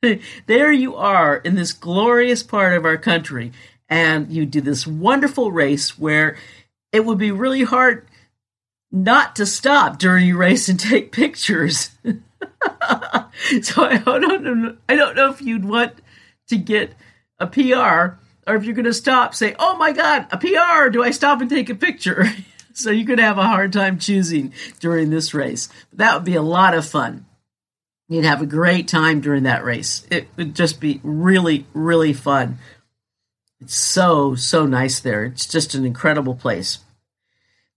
there 0.45 0.71
you 0.71 0.95
are 0.95 1.35
in 1.35 1.55
this 1.55 1.73
glorious 1.73 2.43
part 2.43 2.77
of 2.77 2.85
our 2.85 2.97
country, 2.97 3.51
and 3.89 4.31
you 4.31 4.45
do 4.45 4.61
this 4.61 4.87
wonderful 4.87 5.51
race 5.51 5.99
where 5.99 6.37
it 6.93 7.03
would 7.03 7.17
be 7.17 7.31
really 7.31 7.63
hard 7.63 8.07
not 8.89 9.35
to 9.35 9.45
stop 9.45 9.99
during 9.99 10.27
your 10.27 10.37
race 10.37 10.69
and 10.69 10.79
take 10.79 11.11
pictures. 11.11 11.91
so 12.05 13.83
I 13.83 13.97
don't. 13.97 14.79
I 14.87 14.95
don't 14.95 15.15
know 15.17 15.29
if 15.29 15.41
you'd 15.41 15.65
want 15.65 15.95
to 16.51 16.57
get 16.57 16.93
a 17.39 17.47
PR, 17.47 18.17
or 18.47 18.55
if 18.55 18.63
you're 18.63 18.75
going 18.75 18.85
to 18.85 18.93
stop, 18.93 19.33
say, 19.33 19.55
"Oh 19.59 19.75
my 19.75 19.91
God, 19.91 20.27
a 20.31 20.37
PR! 20.37 20.89
Do 20.89 21.03
I 21.03 21.11
stop 21.11 21.41
and 21.41 21.49
take 21.49 21.69
a 21.69 21.75
picture?" 21.75 22.25
so 22.73 22.91
you 22.91 23.05
could 23.05 23.19
have 23.19 23.37
a 23.37 23.47
hard 23.47 23.73
time 23.73 23.99
choosing 23.99 24.53
during 24.79 25.09
this 25.09 25.33
race. 25.33 25.67
But 25.89 25.99
that 25.99 26.13
would 26.13 26.23
be 26.23 26.35
a 26.35 26.41
lot 26.41 26.73
of 26.73 26.85
fun. 26.85 27.25
You'd 28.07 28.25
have 28.25 28.41
a 28.41 28.45
great 28.45 28.87
time 28.87 29.21
during 29.21 29.43
that 29.43 29.63
race. 29.63 30.05
It 30.11 30.27
would 30.35 30.53
just 30.53 30.81
be 30.81 30.99
really, 31.01 31.65
really 31.73 32.13
fun. 32.13 32.59
It's 33.61 33.75
so, 33.75 34.35
so 34.35 34.65
nice 34.65 34.99
there. 34.99 35.23
It's 35.23 35.47
just 35.47 35.75
an 35.75 35.85
incredible 35.85 36.35
place. 36.35 36.79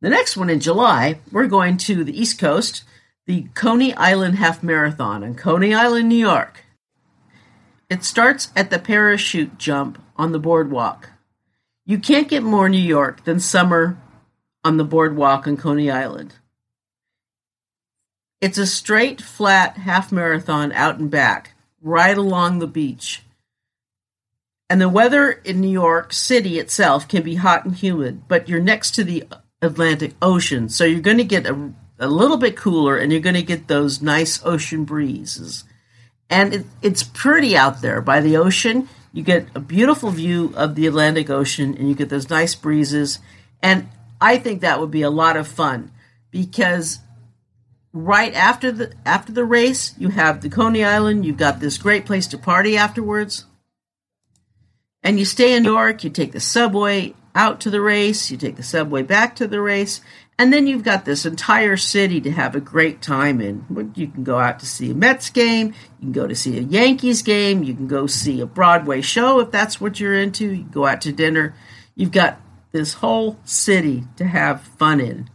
The 0.00 0.10
next 0.10 0.36
one 0.36 0.50
in 0.50 0.60
July, 0.60 1.20
we're 1.30 1.46
going 1.46 1.76
to 1.78 2.02
the 2.02 2.18
East 2.20 2.38
Coast, 2.38 2.82
the 3.26 3.46
Coney 3.54 3.94
Island 3.94 4.36
Half 4.36 4.62
Marathon 4.62 5.22
in 5.22 5.34
Coney 5.34 5.72
Island, 5.72 6.08
New 6.08 6.16
York. 6.16 6.63
It 7.90 8.02
starts 8.02 8.50
at 8.56 8.70
the 8.70 8.78
parachute 8.78 9.58
jump 9.58 10.02
on 10.16 10.32
the 10.32 10.38
boardwalk. 10.38 11.10
You 11.84 11.98
can't 11.98 12.28
get 12.28 12.42
more 12.42 12.68
New 12.68 12.78
York 12.78 13.24
than 13.24 13.40
summer 13.40 13.98
on 14.64 14.78
the 14.78 14.84
boardwalk 14.84 15.46
on 15.46 15.58
Coney 15.58 15.90
Island. 15.90 16.34
It's 18.40 18.56
a 18.56 18.66
straight, 18.66 19.20
flat 19.20 19.76
half 19.76 20.10
marathon 20.10 20.72
out 20.72 20.98
and 20.98 21.10
back, 21.10 21.54
right 21.82 22.16
along 22.16 22.58
the 22.58 22.66
beach. 22.66 23.22
And 24.70 24.80
the 24.80 24.88
weather 24.88 25.30
in 25.30 25.60
New 25.60 25.70
York 25.70 26.12
City 26.12 26.58
itself 26.58 27.06
can 27.06 27.22
be 27.22 27.34
hot 27.34 27.66
and 27.66 27.74
humid, 27.74 28.26
but 28.28 28.48
you're 28.48 28.60
next 28.60 28.92
to 28.92 29.04
the 29.04 29.24
Atlantic 29.60 30.14
Ocean, 30.22 30.70
so 30.70 30.84
you're 30.84 31.00
going 31.00 31.18
to 31.18 31.24
get 31.24 31.46
a, 31.46 31.72
a 31.98 32.08
little 32.08 32.38
bit 32.38 32.56
cooler 32.56 32.96
and 32.96 33.12
you're 33.12 33.20
going 33.20 33.34
to 33.34 33.42
get 33.42 33.68
those 33.68 34.00
nice 34.00 34.44
ocean 34.44 34.84
breezes 34.84 35.64
and 36.30 36.54
it, 36.54 36.66
it's 36.82 37.02
pretty 37.02 37.56
out 37.56 37.82
there 37.82 38.00
by 38.00 38.20
the 38.20 38.36
ocean. 38.36 38.88
You 39.12 39.22
get 39.22 39.46
a 39.54 39.60
beautiful 39.60 40.10
view 40.10 40.52
of 40.56 40.74
the 40.74 40.86
Atlantic 40.86 41.30
Ocean, 41.30 41.76
and 41.78 41.88
you 41.88 41.94
get 41.94 42.08
those 42.08 42.30
nice 42.30 42.54
breezes. 42.54 43.20
And 43.62 43.88
I 44.20 44.38
think 44.38 44.60
that 44.60 44.80
would 44.80 44.90
be 44.90 45.02
a 45.02 45.10
lot 45.10 45.36
of 45.36 45.46
fun 45.46 45.92
because 46.30 46.98
right 47.92 48.34
after 48.34 48.72
the 48.72 48.92
after 49.06 49.32
the 49.32 49.44
race, 49.44 49.94
you 49.98 50.08
have 50.08 50.40
the 50.40 50.50
Coney 50.50 50.82
Island. 50.82 51.24
You've 51.24 51.36
got 51.36 51.60
this 51.60 51.78
great 51.78 52.06
place 52.06 52.26
to 52.28 52.38
party 52.38 52.76
afterwards, 52.76 53.44
and 55.02 55.18
you 55.18 55.24
stay 55.24 55.54
in 55.54 55.62
New 55.62 55.72
York. 55.72 56.02
You 56.02 56.10
take 56.10 56.32
the 56.32 56.40
subway 56.40 57.14
out 57.34 57.60
to 57.60 57.70
the 57.70 57.80
race. 57.80 58.30
You 58.30 58.36
take 58.36 58.56
the 58.56 58.62
subway 58.62 59.02
back 59.02 59.36
to 59.36 59.46
the 59.46 59.60
race. 59.60 60.00
And 60.38 60.52
then 60.52 60.66
you've 60.66 60.82
got 60.82 61.04
this 61.04 61.24
entire 61.24 61.76
city 61.76 62.20
to 62.22 62.30
have 62.30 62.56
a 62.56 62.60
great 62.60 63.00
time 63.00 63.40
in. 63.40 63.92
You 63.94 64.08
can 64.08 64.24
go 64.24 64.38
out 64.38 64.58
to 64.60 64.66
see 64.66 64.90
a 64.90 64.94
Mets 64.94 65.30
game, 65.30 65.68
you 65.68 66.00
can 66.00 66.12
go 66.12 66.26
to 66.26 66.34
see 66.34 66.58
a 66.58 66.62
Yankees 66.62 67.22
game, 67.22 67.62
you 67.62 67.72
can 67.72 67.86
go 67.86 68.06
see 68.08 68.40
a 68.40 68.46
Broadway 68.46 69.00
show 69.00 69.38
if 69.38 69.52
that's 69.52 69.80
what 69.80 70.00
you're 70.00 70.18
into, 70.18 70.52
you 70.52 70.64
go 70.64 70.86
out 70.86 71.02
to 71.02 71.12
dinner. 71.12 71.54
You've 71.94 72.10
got 72.10 72.40
this 72.72 72.94
whole 72.94 73.38
city 73.44 74.04
to 74.16 74.24
have 74.24 74.62
fun 74.62 75.00
in. 75.00 75.30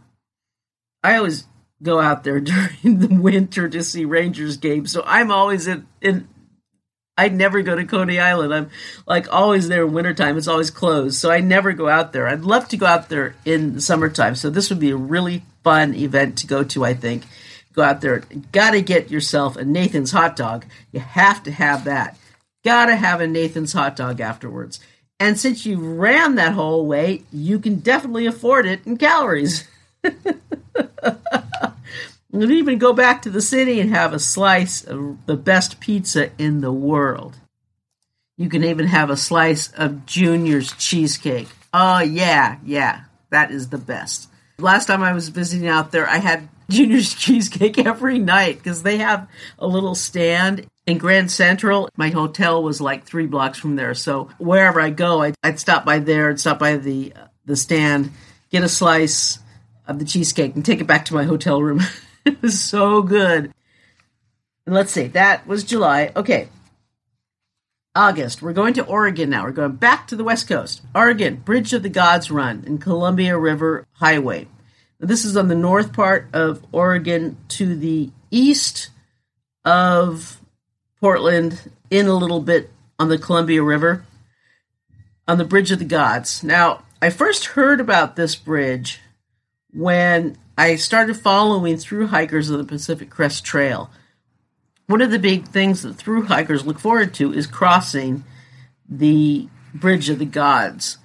I 1.02 1.16
always 1.16 1.46
go 1.82 1.98
out 1.98 2.22
there 2.22 2.40
during 2.40 2.98
the 2.98 3.14
winter 3.14 3.68
to 3.70 3.82
see 3.82 4.04
Rangers 4.04 4.58
games, 4.58 4.92
so 4.92 5.02
I'm 5.06 5.30
always 5.30 5.66
in, 5.66 5.86
in 6.02 6.28
I 7.20 7.28
never 7.28 7.60
go 7.60 7.76
to 7.76 7.84
Coney 7.84 8.18
Island. 8.18 8.54
I'm 8.54 8.70
like 9.06 9.30
always 9.30 9.68
there 9.68 9.84
in 9.84 9.92
wintertime. 9.92 10.38
It's 10.38 10.48
always 10.48 10.70
closed. 10.70 11.16
So 11.16 11.30
I 11.30 11.40
never 11.40 11.74
go 11.74 11.86
out 11.86 12.14
there. 12.14 12.26
I'd 12.26 12.44
love 12.44 12.66
to 12.68 12.78
go 12.78 12.86
out 12.86 13.10
there 13.10 13.34
in 13.44 13.74
the 13.74 13.82
summertime. 13.82 14.36
So 14.36 14.48
this 14.48 14.70
would 14.70 14.80
be 14.80 14.88
a 14.90 14.96
really 14.96 15.42
fun 15.62 15.92
event 15.92 16.38
to 16.38 16.46
go 16.46 16.64
to, 16.64 16.82
I 16.82 16.94
think. 16.94 17.24
Go 17.74 17.82
out 17.82 18.00
there. 18.00 18.20
Got 18.52 18.70
to 18.70 18.80
get 18.80 19.10
yourself 19.10 19.56
a 19.56 19.66
Nathan's 19.66 20.12
hot 20.12 20.34
dog. 20.34 20.64
You 20.92 21.00
have 21.00 21.42
to 21.42 21.50
have 21.50 21.84
that. 21.84 22.16
Got 22.64 22.86
to 22.86 22.96
have 22.96 23.20
a 23.20 23.26
Nathan's 23.26 23.74
hot 23.74 23.96
dog 23.96 24.18
afterwards. 24.20 24.80
And 25.18 25.38
since 25.38 25.66
you 25.66 25.78
ran 25.78 26.36
that 26.36 26.54
whole 26.54 26.86
way, 26.86 27.24
you 27.30 27.58
can 27.58 27.80
definitely 27.80 28.24
afford 28.24 28.64
it 28.64 28.86
in 28.86 28.96
calories. 28.96 29.68
You 32.32 32.40
can 32.40 32.52
even 32.52 32.78
go 32.78 32.92
back 32.92 33.22
to 33.22 33.30
the 33.30 33.42
city 33.42 33.80
and 33.80 33.90
have 33.90 34.12
a 34.12 34.20
slice 34.20 34.84
of 34.84 35.26
the 35.26 35.36
best 35.36 35.80
pizza 35.80 36.30
in 36.38 36.60
the 36.60 36.72
world. 36.72 37.36
You 38.36 38.48
can 38.48 38.62
even 38.62 38.86
have 38.86 39.10
a 39.10 39.16
slice 39.16 39.70
of 39.72 40.06
Junior's 40.06 40.72
cheesecake. 40.74 41.48
Oh, 41.74 42.00
yeah, 42.00 42.58
yeah, 42.64 43.02
that 43.30 43.50
is 43.50 43.68
the 43.68 43.78
best. 43.78 44.28
Last 44.58 44.86
time 44.86 45.02
I 45.02 45.12
was 45.12 45.28
visiting 45.28 45.68
out 45.68 45.90
there, 45.90 46.08
I 46.08 46.18
had 46.18 46.48
Junior's 46.70 47.14
cheesecake 47.14 47.78
every 47.78 48.18
night 48.18 48.58
because 48.58 48.84
they 48.84 48.98
have 48.98 49.28
a 49.58 49.66
little 49.66 49.96
stand 49.96 50.66
in 50.86 50.98
Grand 50.98 51.32
Central. 51.32 51.88
My 51.96 52.10
hotel 52.10 52.62
was 52.62 52.80
like 52.80 53.04
three 53.04 53.26
blocks 53.26 53.58
from 53.58 53.74
there. 53.74 53.94
So 53.94 54.30
wherever 54.38 54.80
I 54.80 54.90
go, 54.90 55.22
I'd, 55.22 55.34
I'd 55.42 55.58
stop 55.58 55.84
by 55.84 55.98
there 55.98 56.30
and 56.30 56.40
stop 56.40 56.60
by 56.60 56.76
the 56.76 57.12
uh, 57.16 57.26
the 57.44 57.56
stand, 57.56 58.12
get 58.50 58.62
a 58.62 58.68
slice 58.68 59.40
of 59.88 59.98
the 59.98 60.04
cheesecake, 60.04 60.54
and 60.54 60.64
take 60.64 60.80
it 60.80 60.86
back 60.86 61.06
to 61.06 61.14
my 61.14 61.24
hotel 61.24 61.60
room. 61.60 61.80
was 62.42 62.60
so 62.64 63.02
good. 63.02 63.52
And 64.66 64.74
let's 64.74 64.92
see, 64.92 65.08
that 65.08 65.46
was 65.46 65.64
July. 65.64 66.12
Okay. 66.14 66.48
August. 67.94 68.40
We're 68.40 68.52
going 68.52 68.74
to 68.74 68.86
Oregon 68.86 69.30
now. 69.30 69.44
We're 69.44 69.50
going 69.50 69.72
back 69.72 70.06
to 70.08 70.16
the 70.16 70.24
West 70.24 70.46
Coast. 70.46 70.82
Oregon, 70.94 71.36
Bridge 71.36 71.72
of 71.72 71.82
the 71.82 71.88
Gods 71.88 72.30
Run 72.30 72.62
and 72.66 72.80
Columbia 72.80 73.36
River 73.36 73.84
Highway. 73.94 74.46
This 75.00 75.24
is 75.24 75.36
on 75.36 75.48
the 75.48 75.54
north 75.54 75.92
part 75.92 76.28
of 76.32 76.64
Oregon 76.72 77.36
to 77.48 77.74
the 77.74 78.10
east 78.30 78.90
of 79.64 80.40
Portland, 81.00 81.70
in 81.90 82.06
a 82.06 82.14
little 82.14 82.40
bit 82.40 82.70
on 82.98 83.08
the 83.08 83.18
Columbia 83.18 83.62
River, 83.62 84.04
on 85.26 85.38
the 85.38 85.44
Bridge 85.44 85.70
of 85.70 85.78
the 85.78 85.84
Gods. 85.84 86.44
Now, 86.44 86.84
I 87.00 87.10
first 87.10 87.46
heard 87.46 87.80
about 87.80 88.16
this 88.16 88.36
bridge 88.36 89.00
when 89.72 90.36
I 90.60 90.76
started 90.76 91.16
following 91.16 91.78
through 91.78 92.08
hikers 92.08 92.50
of 92.50 92.58
the 92.58 92.64
Pacific 92.64 93.08
Crest 93.08 93.46
Trail. 93.46 93.88
One 94.88 95.00
of 95.00 95.10
the 95.10 95.18
big 95.18 95.48
things 95.48 95.80
that 95.80 95.94
through 95.94 96.24
hikers 96.24 96.66
look 96.66 96.78
forward 96.78 97.14
to 97.14 97.32
is 97.32 97.46
crossing 97.46 98.24
the 98.86 99.48
Bridge 99.72 100.10
of 100.10 100.18
the 100.18 100.26
Gods. 100.26 100.98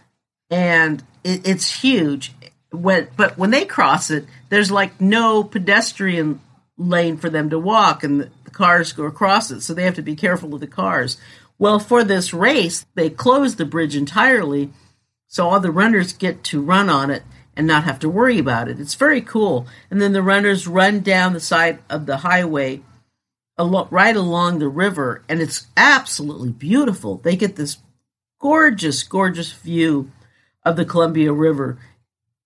And 0.49 1.01
it, 1.23 1.47
it's 1.47 1.79
huge. 1.79 2.33
When, 2.71 3.07
but 3.15 3.37
when 3.37 3.51
they 3.51 3.63
cross 3.63 4.11
it, 4.11 4.25
there's 4.49 4.71
like 4.71 4.99
no 4.99 5.41
pedestrian 5.41 6.41
lane 6.77 7.15
for 7.15 7.29
them 7.29 7.49
to 7.51 7.57
walk, 7.57 8.03
and 8.03 8.19
the, 8.19 8.31
the 8.43 8.51
cars 8.51 8.91
go 8.91 9.05
across 9.05 9.51
it, 9.51 9.61
so 9.61 9.73
they 9.73 9.83
have 9.83 9.95
to 9.95 10.01
be 10.01 10.17
careful 10.17 10.53
of 10.53 10.59
the 10.59 10.67
cars. 10.67 11.15
Well, 11.57 11.79
for 11.79 12.03
this 12.03 12.33
race, 12.33 12.85
they 12.95 13.09
closed 13.09 13.57
the 13.57 13.63
bridge 13.63 13.95
entirely, 13.95 14.73
so 15.29 15.47
all 15.47 15.61
the 15.61 15.71
runners 15.71 16.11
get 16.11 16.43
to 16.45 16.61
run 16.61 16.89
on 16.89 17.09
it 17.09 17.23
and 17.55 17.65
not 17.65 17.83
have 17.85 17.99
to 17.99 18.09
worry 18.09 18.37
about 18.39 18.67
it. 18.67 18.79
It's 18.79 18.95
very 18.95 19.21
cool. 19.21 19.67
And 19.89 20.01
then 20.01 20.13
the 20.13 20.21
runners 20.21 20.67
run 20.67 20.99
down 20.99 21.33
the 21.33 21.39
side 21.39 21.79
of 21.89 22.05
the 22.05 22.17
highway 22.17 22.81
right 23.57 24.15
along 24.15 24.59
the 24.59 24.67
river, 24.67 25.23
and 25.29 25.39
it's 25.39 25.67
absolutely 25.77 26.51
beautiful. 26.51 27.17
They 27.17 27.35
get 27.35 27.55
this 27.55 27.77
gorgeous, 28.41 29.03
gorgeous 29.03 29.51
view 29.53 30.11
of 30.63 30.75
the 30.75 30.85
Columbia 30.85 31.31
River. 31.31 31.77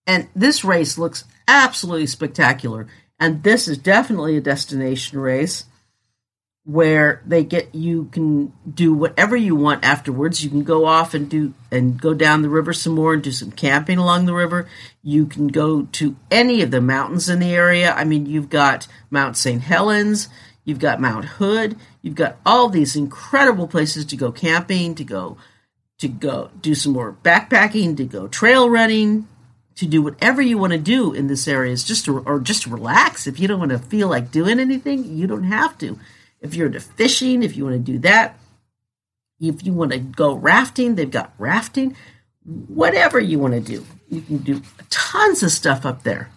And 0.06 0.28
this 0.36 0.63
race 0.63 0.98
looks 0.98 1.24
absolutely 1.48 2.08
spectacular. 2.08 2.88
And 3.20 3.44
this 3.44 3.68
is 3.68 3.78
definitely 3.78 4.38
a 4.38 4.42
destination 4.42 5.20
race 5.20 5.66
where 6.69 7.19
they 7.25 7.43
get 7.43 7.73
you 7.73 8.05
can 8.11 8.53
do 8.71 8.93
whatever 8.93 9.35
you 9.35 9.55
want 9.55 9.83
afterwards. 9.83 10.43
You 10.43 10.51
can 10.51 10.63
go 10.63 10.85
off 10.85 11.15
and 11.15 11.27
do 11.27 11.55
and 11.71 11.99
go 11.99 12.13
down 12.13 12.43
the 12.43 12.49
river 12.49 12.73
some 12.73 12.93
more 12.93 13.15
and 13.15 13.23
do 13.23 13.31
some 13.31 13.51
camping 13.51 13.97
along 13.97 14.27
the 14.27 14.35
river. 14.35 14.69
You 15.01 15.25
can 15.25 15.47
go 15.47 15.88
to 15.93 16.15
any 16.29 16.61
of 16.61 16.69
the 16.69 16.79
mountains 16.79 17.27
in 17.27 17.39
the 17.39 17.55
area. 17.55 17.91
I 17.91 18.03
mean, 18.03 18.27
you've 18.27 18.51
got 18.51 18.88
Mount 19.09 19.35
St. 19.35 19.63
Helens, 19.63 20.29
you've 20.63 20.77
got 20.77 21.01
Mount 21.01 21.25
Hood, 21.25 21.75
you've 22.03 22.13
got 22.13 22.38
all 22.45 22.69
these 22.69 22.95
incredible 22.95 23.67
places 23.67 24.05
to 24.05 24.15
go 24.15 24.31
camping, 24.31 24.93
to 24.93 25.03
go 25.03 25.38
to 25.97 26.07
go 26.07 26.51
do 26.61 26.75
some 26.75 26.93
more 26.93 27.17
backpacking, 27.23 27.97
to 27.97 28.05
go 28.05 28.27
trail 28.27 28.69
running, 28.69 29.27
to 29.73 29.88
do 29.88 30.03
whatever 30.03 30.39
you 30.39 30.59
want 30.59 30.73
to 30.73 30.79
do 30.79 31.13
in 31.13 31.25
this 31.25 31.47
area 31.47 31.73
is 31.73 31.83
just 31.83 32.05
to, 32.05 32.19
or 32.19 32.39
just 32.39 32.67
relax. 32.67 33.25
If 33.25 33.39
you 33.39 33.47
don't 33.47 33.59
want 33.59 33.71
to 33.71 33.79
feel 33.79 34.07
like 34.07 34.29
doing 34.29 34.59
anything, 34.59 35.17
you 35.17 35.25
don't 35.25 35.45
have 35.45 35.75
to. 35.79 35.97
If 36.41 36.55
you're 36.55 36.67
into 36.67 36.79
fishing, 36.79 37.43
if 37.43 37.55
you 37.55 37.65
want 37.65 37.75
to 37.75 37.91
do 37.91 38.00
that, 38.00 38.39
if 39.39 39.65
you 39.65 39.74
want 39.74 39.91
to 39.91 40.00
go 40.00 40.34
rafting, 40.34 40.96
they've 40.96 41.10
got 41.10 41.34
rafting. 41.38 41.96
Whatever 42.43 43.19
you 43.19 43.39
want 43.39 43.53
to 43.53 43.60
do, 43.60 43.86
you 44.10 44.22
can 44.22 44.38
do 44.38 44.62
tons 44.89 45.43
of 45.43 45.51
stuff 45.51 45.86
up 45.86 46.03
there. 46.03 46.29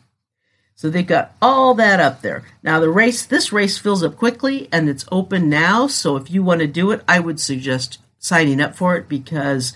So 0.75 0.90
they've 0.90 1.06
got 1.06 1.36
all 1.41 1.75
that 1.75 2.00
up 2.00 2.23
there. 2.23 2.45
Now 2.62 2.80
the 2.80 2.91
race, 2.91 3.25
this 3.25 3.52
race 3.52 3.78
fills 3.78 4.02
up 4.02 4.17
quickly 4.17 4.69
and 4.73 4.88
it's 4.88 5.04
open 5.12 5.49
now. 5.49 5.86
So 5.86 6.17
if 6.17 6.30
you 6.30 6.43
want 6.43 6.60
to 6.60 6.67
do 6.67 6.91
it, 6.91 7.02
I 7.06 7.21
would 7.21 7.38
suggest 7.38 7.99
signing 8.19 8.60
up 8.60 8.75
for 8.75 8.97
it 8.97 9.08
because 9.08 9.75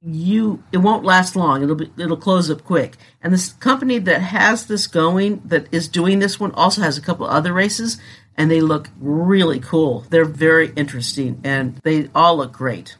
you 0.00 0.62
it 0.70 0.78
won't 0.78 1.04
last 1.04 1.34
long. 1.34 1.62
It'll 1.62 1.76
be 1.76 1.90
it'll 1.96 2.16
close 2.16 2.50
up 2.50 2.64
quick. 2.64 2.96
And 3.22 3.32
this 3.32 3.52
company 3.54 3.98
that 3.98 4.20
has 4.20 4.66
this 4.66 4.86
going 4.86 5.42
that 5.44 5.66
is 5.72 5.88
doing 5.88 6.18
this 6.18 6.38
one 6.38 6.52
also 6.52 6.82
has 6.82 6.98
a 6.98 7.02
couple 7.02 7.26
other 7.26 7.52
races 7.52 7.98
and 8.36 8.50
they 8.50 8.60
look 8.60 8.88
really 9.00 9.60
cool. 9.60 10.00
They're 10.10 10.24
very 10.24 10.72
interesting 10.76 11.40
and 11.44 11.76
they 11.82 12.08
all 12.14 12.36
look 12.38 12.52
great. 12.52 12.96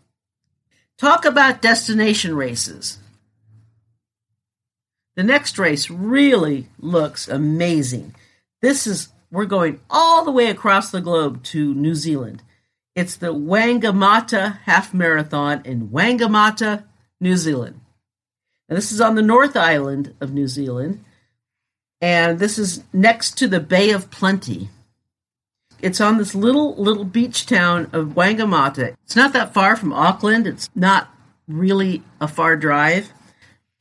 Talk 0.99 1.25
about 1.25 1.63
destination 1.63 2.37
races. 2.37 2.99
The 5.17 5.23
next 5.23 5.59
race 5.59 5.91
really 5.91 6.69
looks 6.79 7.29
amazing. 7.29 8.15
This 8.63 8.87
is 8.87 9.09
we're 9.31 9.47
going 9.47 9.81
all 9.91 10.25
the 10.25 10.31
way 10.31 10.47
across 10.47 10.91
the 10.91 11.01
globe 11.01 11.43
to 11.45 11.75
New 11.75 11.95
Zealand. 11.95 12.43
It's 12.95 13.17
the 13.17 13.35
Whangamata 13.35 14.61
Half 14.61 14.95
Marathon 14.95 15.63
in 15.65 15.89
Whangamata, 15.89 16.85
New 17.21 17.37
Zealand. 17.37 17.81
And 18.69 18.79
this 18.79 18.93
is 18.93 19.01
on 19.01 19.17
the 19.17 19.23
North 19.23 19.57
Island 19.57 20.15
of 20.21 20.33
New 20.33 20.47
Zealand. 20.47 21.05
And 22.01 22.39
this 22.39 22.59
is 22.59 22.85
next 22.93 23.37
to 23.39 23.49
the 23.49 23.61
Bay 23.61 23.91
of 23.91 24.11
Plenty. 24.11 24.69
It's 25.85 26.01
on 26.01 26.19
this 26.19 26.35
little 26.35 26.75
little 26.77 27.05
beach 27.05 27.47
town 27.47 27.91
of 27.93 28.09
Whangamata. 28.09 28.95
It's 29.05 29.17
not 29.17 29.33
that 29.35 29.53
far 29.53 29.77
from 29.77 29.93
Auckland. 29.93 30.47
It's 30.47 30.71
not 30.75 31.09
really 31.47 32.03
a 32.21 32.29
far 32.29 32.57
drive. 32.57 33.13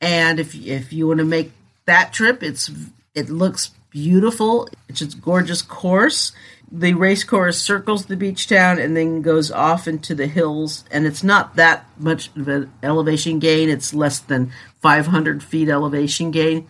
And 0.00 0.38
if 0.38 0.54
if 0.54 0.92
you 0.92 1.08
want 1.08 1.18
to 1.18 1.24
make 1.24 1.52
that 1.86 2.12
trip, 2.12 2.42
it's 2.42 2.70
it 3.14 3.30
looks 3.30 3.70
beautiful. 3.90 4.68
It's 4.88 5.00
a 5.00 5.06
gorgeous 5.06 5.62
course 5.62 6.32
the 6.70 6.94
race 6.94 7.22
course 7.22 7.58
circles 7.58 8.06
the 8.06 8.16
beach 8.16 8.48
town 8.48 8.80
and 8.80 8.96
then 8.96 9.22
goes 9.22 9.50
off 9.52 9.86
into 9.86 10.14
the 10.14 10.26
hills 10.26 10.84
and 10.90 11.06
it's 11.06 11.22
not 11.22 11.54
that 11.54 11.86
much 11.98 12.34
of 12.36 12.48
an 12.48 12.72
elevation 12.82 13.38
gain 13.38 13.68
it's 13.68 13.94
less 13.94 14.18
than 14.18 14.50
500 14.80 15.42
feet 15.42 15.68
elevation 15.68 16.32
gain 16.32 16.68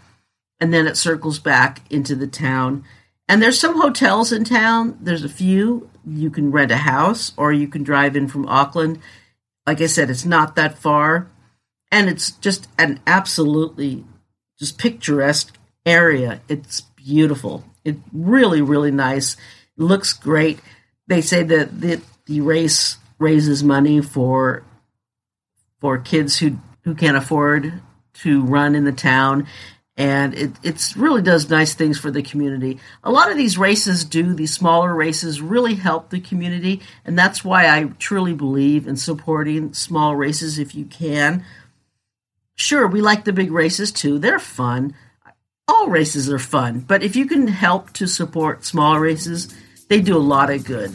and 0.61 0.75
then 0.75 0.87
it 0.87 0.97
circles 0.97 1.39
back 1.39 1.81
into 1.91 2.15
the 2.15 2.27
town 2.27 2.85
and 3.29 3.43
there's 3.43 3.59
some 3.59 3.81
hotels 3.81 4.33
in 4.33 4.45
town. 4.45 4.99
There's 5.01 5.25
a 5.25 5.29
few. 5.29 5.91
You 6.07 6.31
can 6.31 6.51
rent 6.51 6.71
a 6.71 6.77
house 6.77 7.33
or 7.37 7.53
you 7.53 7.69
can 7.69 7.83
drive 7.83 8.17
in 8.17 8.29
from 8.29 8.47
auckland. 8.47 8.99
Like 9.67 9.81
i 9.81 9.87
said 9.87 10.11
it's 10.11 10.27
not 10.27 10.57
that 10.57 10.79
far. 10.79 11.31
And 11.91 12.09
it's 12.09 12.33
just 12.33 12.69
an 12.79 13.01
absolutely 13.07 14.05
just 14.59 14.79
picturesque 14.79 15.57
area. 15.87 16.41
It's 16.49 16.83
beautiful. 16.83 17.65
It 17.85 17.97
really 18.13 18.61
really 18.61 18.91
nice. 18.91 19.37
Looks 19.77 20.13
great. 20.13 20.61
They 21.07 21.21
say 21.21 21.43
that 21.43 21.81
the, 21.81 22.01
the 22.27 22.41
race 22.41 22.99
raises 23.19 23.65
money 23.65 24.01
for 24.03 24.65
for 25.81 25.99
kids 25.99 26.39
who 26.39 26.59
who 26.83 26.95
can't 26.95 27.17
afford 27.17 27.81
to 28.13 28.43
run 28.43 28.75
in 28.75 28.85
the 28.85 28.93
town 28.93 29.47
and 29.97 30.35
it 30.35 30.53
it's 30.63 30.97
really 30.97 31.23
does 31.23 31.49
nice 31.49 31.75
things 31.75 31.99
for 31.99 32.11
the 32.11 32.23
community. 32.23 32.81
A 33.05 33.13
lot 33.13 33.31
of 33.31 33.37
these 33.37 33.57
races 33.57 34.05
do 34.05 34.35
these 34.35 34.53
smaller 34.53 34.93
races 34.95 35.41
really 35.41 35.75
help 35.75 36.11
the 36.11 36.21
community, 36.21 36.81
and 37.05 37.19
that's 37.19 37.45
why 37.45 37.69
I 37.69 37.85
truly 37.99 38.35
believe 38.35 38.89
in 38.89 38.97
supporting 38.97 39.73
small 39.73 40.17
races 40.17 40.59
if 40.59 40.75
you 40.75 40.85
can. 40.85 41.45
Sure, 42.57 42.87
we 42.87 43.01
like 43.01 43.25
the 43.25 43.33
big 43.33 43.53
races 43.53 43.93
too; 43.93 44.19
they're 44.19 44.39
fun. 44.39 44.95
All 45.67 45.89
races 45.89 46.29
are 46.29 46.39
fun, 46.39 46.81
but 46.81 47.03
if 47.03 47.17
you 47.17 47.27
can 47.27 47.47
help 47.47 47.93
to 47.95 48.07
support 48.07 48.65
small 48.65 48.99
races, 48.99 49.55
they 49.89 50.01
do 50.01 50.17
a 50.17 50.19
lot 50.19 50.51
of 50.51 50.65
good. 50.65 50.93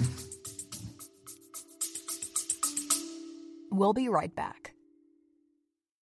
We'll 3.72 3.94
be 3.94 4.10
right 4.10 4.36
back. 4.36 4.74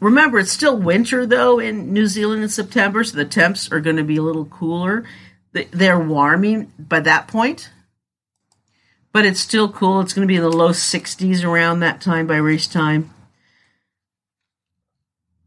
Remember, 0.00 0.38
it's 0.38 0.52
still 0.52 0.76
winter 0.76 1.24
though 1.26 1.58
in 1.58 1.92
New 1.92 2.06
Zealand 2.06 2.42
in 2.42 2.48
September, 2.48 3.04
so 3.04 3.16
the 3.16 3.24
temps 3.24 3.70
are 3.72 3.80
going 3.80 3.96
to 3.96 4.04
be 4.04 4.16
a 4.16 4.22
little 4.22 4.44
cooler. 4.46 5.04
They- 5.52 5.64
They're 5.70 5.98
warming 5.98 6.72
by 6.78 7.00
that 7.00 7.28
point, 7.28 7.70
but 9.12 9.24
it's 9.24 9.40
still 9.40 9.70
cool. 9.72 10.00
It's 10.00 10.12
going 10.12 10.26
to 10.26 10.30
be 10.32 10.36
in 10.36 10.42
the 10.42 10.50
low 10.50 10.70
60s 10.70 11.44
around 11.44 11.80
that 11.80 12.00
time 12.00 12.26
by 12.26 12.36
race 12.36 12.66
time. 12.66 13.10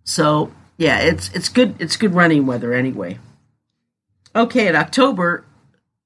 So 0.04 0.52
yeah, 0.78 1.00
it's 1.00 1.30
it's 1.34 1.50
good. 1.50 1.76
It's 1.80 1.98
good 1.98 2.14
running 2.16 2.46
weather 2.46 2.74
anyway. 2.74 3.20
Okay, 4.36 4.68
in 4.68 4.76
October, 4.76 5.44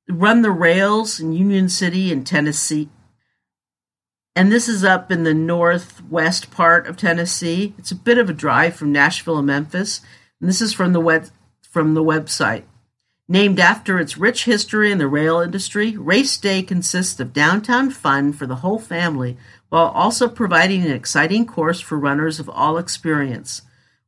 run 0.09 0.41
the 0.41 0.51
rails 0.51 1.19
in 1.19 1.33
Union 1.33 1.69
City 1.69 2.11
in 2.11 2.23
Tennessee. 2.23 2.89
And 4.35 4.51
this 4.51 4.69
is 4.69 4.83
up 4.83 5.11
in 5.11 5.23
the 5.23 5.33
northwest 5.33 6.51
part 6.51 6.87
of 6.87 6.95
Tennessee. 6.95 7.73
It's 7.77 7.91
a 7.91 7.95
bit 7.95 8.17
of 8.17 8.29
a 8.29 8.33
drive 8.33 8.75
from 8.75 8.91
Nashville 8.91 9.37
and 9.37 9.47
Memphis. 9.47 10.01
And 10.39 10.49
this 10.49 10.61
is 10.61 10.73
from 10.73 10.93
the 10.93 11.01
web 11.01 11.29
from 11.61 11.93
the 11.93 12.03
website. 12.03 12.63
Named 13.27 13.59
after 13.59 13.97
its 13.97 14.17
rich 14.17 14.43
history 14.43 14.91
in 14.91 14.97
the 14.97 15.07
rail 15.07 15.39
industry, 15.39 15.95
Race 15.95 16.37
Day 16.37 16.61
consists 16.61 17.19
of 17.19 17.31
downtown 17.31 17.89
fun 17.89 18.33
for 18.33 18.45
the 18.45 18.57
whole 18.57 18.79
family 18.79 19.37
while 19.69 19.87
also 19.87 20.27
providing 20.27 20.83
an 20.83 20.91
exciting 20.91 21.45
course 21.45 21.79
for 21.79 21.97
runners 21.97 22.39
of 22.39 22.49
all 22.49 22.77
experience. 22.77 23.61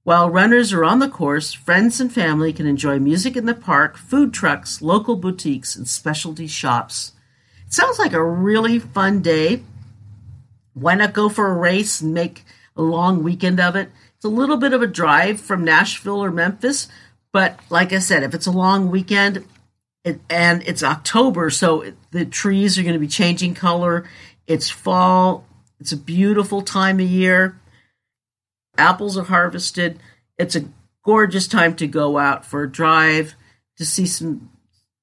While 0.04 0.30
runners 0.30 0.74
are 0.74 0.84
on 0.84 1.00
the 1.00 1.08
course, 1.08 1.54
friends 1.54 2.02
and 2.02 2.12
family 2.12 2.52
can 2.52 2.68
enjoy 2.68 3.00
music 3.00 3.38
in 3.38 3.46
the 3.46 3.54
park, 3.54 3.96
food 3.96 4.34
trucks, 4.34 4.82
local 4.82 5.16
boutiques, 5.16 5.78
and 5.78 5.88
specialty 5.88 6.48
shops. 6.48 7.14
It 7.66 7.72
sounds 7.72 8.00
like 8.00 8.12
a 8.12 8.24
really 8.24 8.80
fun 8.80 9.22
day. 9.22 9.64
Why 10.74 10.96
not 10.96 11.14
go 11.14 11.30
for 11.30 11.48
a 11.48 11.58
race 11.58 12.02
and 12.02 12.14
make 12.14 12.44
a 12.76 12.82
long 12.82 13.24
weekend 13.24 13.60
of 13.60 13.76
it? 13.76 13.90
It's 14.16 14.26
a 14.26 14.30
little 14.30 14.58
bit 14.58 14.74
of 14.74 14.82
a 14.82 14.88
drive 14.88 15.40
from 15.40 15.64
Nashville 15.64 16.24
or 16.24 16.32
Memphis, 16.32 16.88
but 17.32 17.60
like 17.70 17.94
I 17.94 18.00
said, 18.00 18.24
if 18.24 18.34
it's 18.34 18.48
a 18.48 18.52
long 18.52 18.90
weekend 18.90 19.46
it, 20.04 20.20
and 20.30 20.64
it's 20.68 20.84
October, 20.84 21.50
so 21.50 21.94
the 22.12 22.26
trees 22.26 22.78
are 22.78 22.84
going 22.84 22.94
to 22.94 23.00
be 23.00 23.08
changing 23.08 23.54
color. 23.54 24.10
It's 24.48 24.70
fall. 24.70 25.46
It's 25.80 25.92
a 25.92 25.98
beautiful 25.98 26.62
time 26.62 27.00
of 27.00 27.08
year 27.08 27.58
apples 28.78 29.18
are 29.18 29.24
harvested. 29.24 30.00
It's 30.38 30.56
a 30.56 30.66
gorgeous 31.04 31.48
time 31.48 31.76
to 31.76 31.88
go 31.88 32.18
out 32.18 32.46
for 32.46 32.64
a 32.64 32.72
drive, 32.72 33.36
to 33.78 33.86
see 33.86 34.06
some 34.06 34.50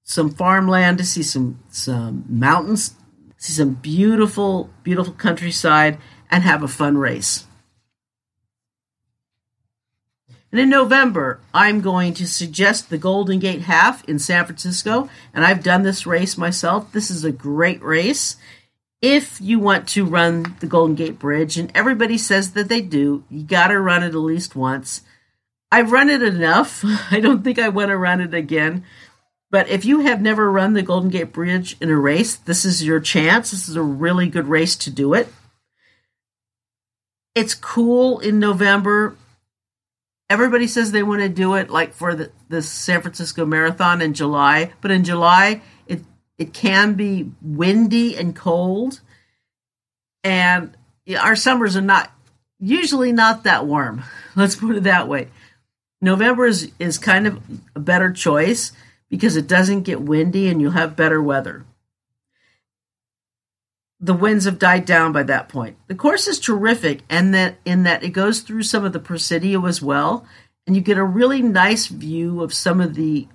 some 0.03 0.31
farmland, 0.31 0.99
to 0.99 1.05
see 1.05 1.23
some 1.23 1.61
some 1.71 2.25
mountains, 2.29 2.95
see 3.41 3.53
some 3.53 3.75
beautiful 3.75 4.71
beautiful 4.85 5.13
countryside, 5.13 5.99
and 6.31 6.45
have 6.45 6.63
a 6.63 6.69
fun 6.69 6.97
race. 6.97 7.47
And 10.53 10.61
in 10.61 10.69
November, 10.69 11.41
I'm 11.53 11.81
going 11.81 12.15
to 12.15 12.27
suggest 12.27 12.91
the 12.91 12.99
Golden 12.99 13.41
Gate 13.41 13.63
Half 13.63 14.09
in 14.09 14.21
San 14.21 14.45
Francisco, 14.45 15.09
and 15.35 15.45
I've 15.45 15.65
done 15.65 15.83
this 15.83 16.07
race 16.07 16.39
myself. 16.39 16.93
This 16.93 17.11
is 17.11 17.25
a 17.25 17.33
great 17.33 17.83
race 17.83 18.37
if 19.03 19.41
you 19.41 19.59
want 19.59 19.89
to 19.89 20.05
run 20.05 20.57
the 20.61 20.67
Golden 20.67 20.95
Gate 20.95 21.19
Bridge, 21.19 21.57
and 21.57 21.73
everybody 21.75 22.19
says 22.19 22.53
that 22.53 22.69
they 22.69 22.83
do, 22.83 23.25
you 23.31 23.43
got 23.45 23.69
to 23.69 23.81
run 23.81 24.03
it 24.03 24.09
at 24.09 24.15
least 24.15 24.55
once. 24.55 25.03
I've 25.73 25.93
run 25.93 26.11
it 26.11 26.23
enough. 26.23 26.85
I 27.11 27.21
don't 27.21 27.43
think 27.43 27.59
I 27.59 27.69
want 27.69 27.89
to 27.89 27.97
run 27.97 28.21
it 28.21 28.35
again. 28.35 28.85
But 29.51 29.69
if 29.69 29.85
you 29.85 30.01
have 30.01 30.23
never 30.23 30.51
run 30.51 30.75
the 30.75 30.83
Golden 30.83 31.11
Gate 31.11 31.33
Bridge 31.33 31.77
in 31.81 31.91
a 31.91 31.97
race, 31.97 32.37
this 32.37 32.65
is 32.65 32.85
your 32.85 33.01
chance. 33.01 33.51
This 33.51 33.69
is 33.69 33.77
a 33.77 33.83
really 33.83 34.29
good 34.29 34.47
race 34.47 34.77
to 34.77 34.91
do 34.91 35.13
it. 35.15 35.29
It's 37.35 37.55
cool 37.55 38.21
in 38.21 38.39
November. 38.39 39.17
Everybody 40.29 40.69
says 40.69 40.93
they 40.93 41.03
want 41.03 41.23
to 41.23 41.29
do 41.29 41.55
it 41.55 41.71
like 41.71 41.93
for 41.95 42.15
the, 42.15 42.31
the 42.49 42.63
San 42.63 43.03
Francisco 43.03 43.45
Marathon 43.45 44.01
in 44.01 44.15
July, 44.15 44.73
but 44.81 44.93
in 44.93 45.03
July, 45.03 45.63
it 45.87 46.01
it 46.39 46.55
can 46.55 46.95
be 46.95 47.31
windy 47.43 48.17
and 48.17 48.35
cold, 48.35 49.01
and 50.23 50.77
our 51.19 51.35
summers 51.35 51.77
are 51.77 51.81
not 51.81 52.13
usually 52.61 53.11
not 53.11 53.43
that 53.45 53.67
warm. 53.67 54.05
Let's 54.37 54.55
put 54.55 54.77
it 54.77 54.85
that 54.85 55.09
way. 55.09 55.29
November 56.01 56.47
is, 56.47 56.71
is 56.79 56.99
kind 56.99 57.27
of 57.27 57.41
a 57.75 57.81
better 57.81 58.11
choice 58.11 58.73
because 59.11 59.37
it 59.37 59.49
doesn't 59.49 59.83
get 59.83 60.01
windy 60.01 60.49
and 60.49 60.61
you'll 60.61 60.71
have 60.71 60.97
better 60.97 61.21
weather. 61.21 61.67
The 63.99 64.15
winds 64.15 64.47
have 64.47 64.59
died 64.59 64.87
down 64.87 65.13
by 65.13 65.25
that 65.25 65.51
point. 65.51 65.77
The 65.89 65.95
course 65.95 66.27
is 66.27 66.41
terrific 66.41 67.01
and 67.11 67.35
that 67.35 67.57
in 67.67 67.83
that 67.83 68.03
it 68.03 68.11
goes 68.11 68.41
through 68.41 68.63
some 68.63 68.85
of 68.85 68.95
the 68.95 69.01
Presidio 69.01 69.67
as 69.67 69.83
well, 69.83 70.25
and 70.67 70.75
you 70.75 70.81
get 70.81 70.97
a 70.97 71.05
really 71.05 71.43
nice 71.43 71.89
view 71.89 72.43
of 72.43 72.55
some 72.55 72.81
of 72.81 72.95
the 72.95 73.29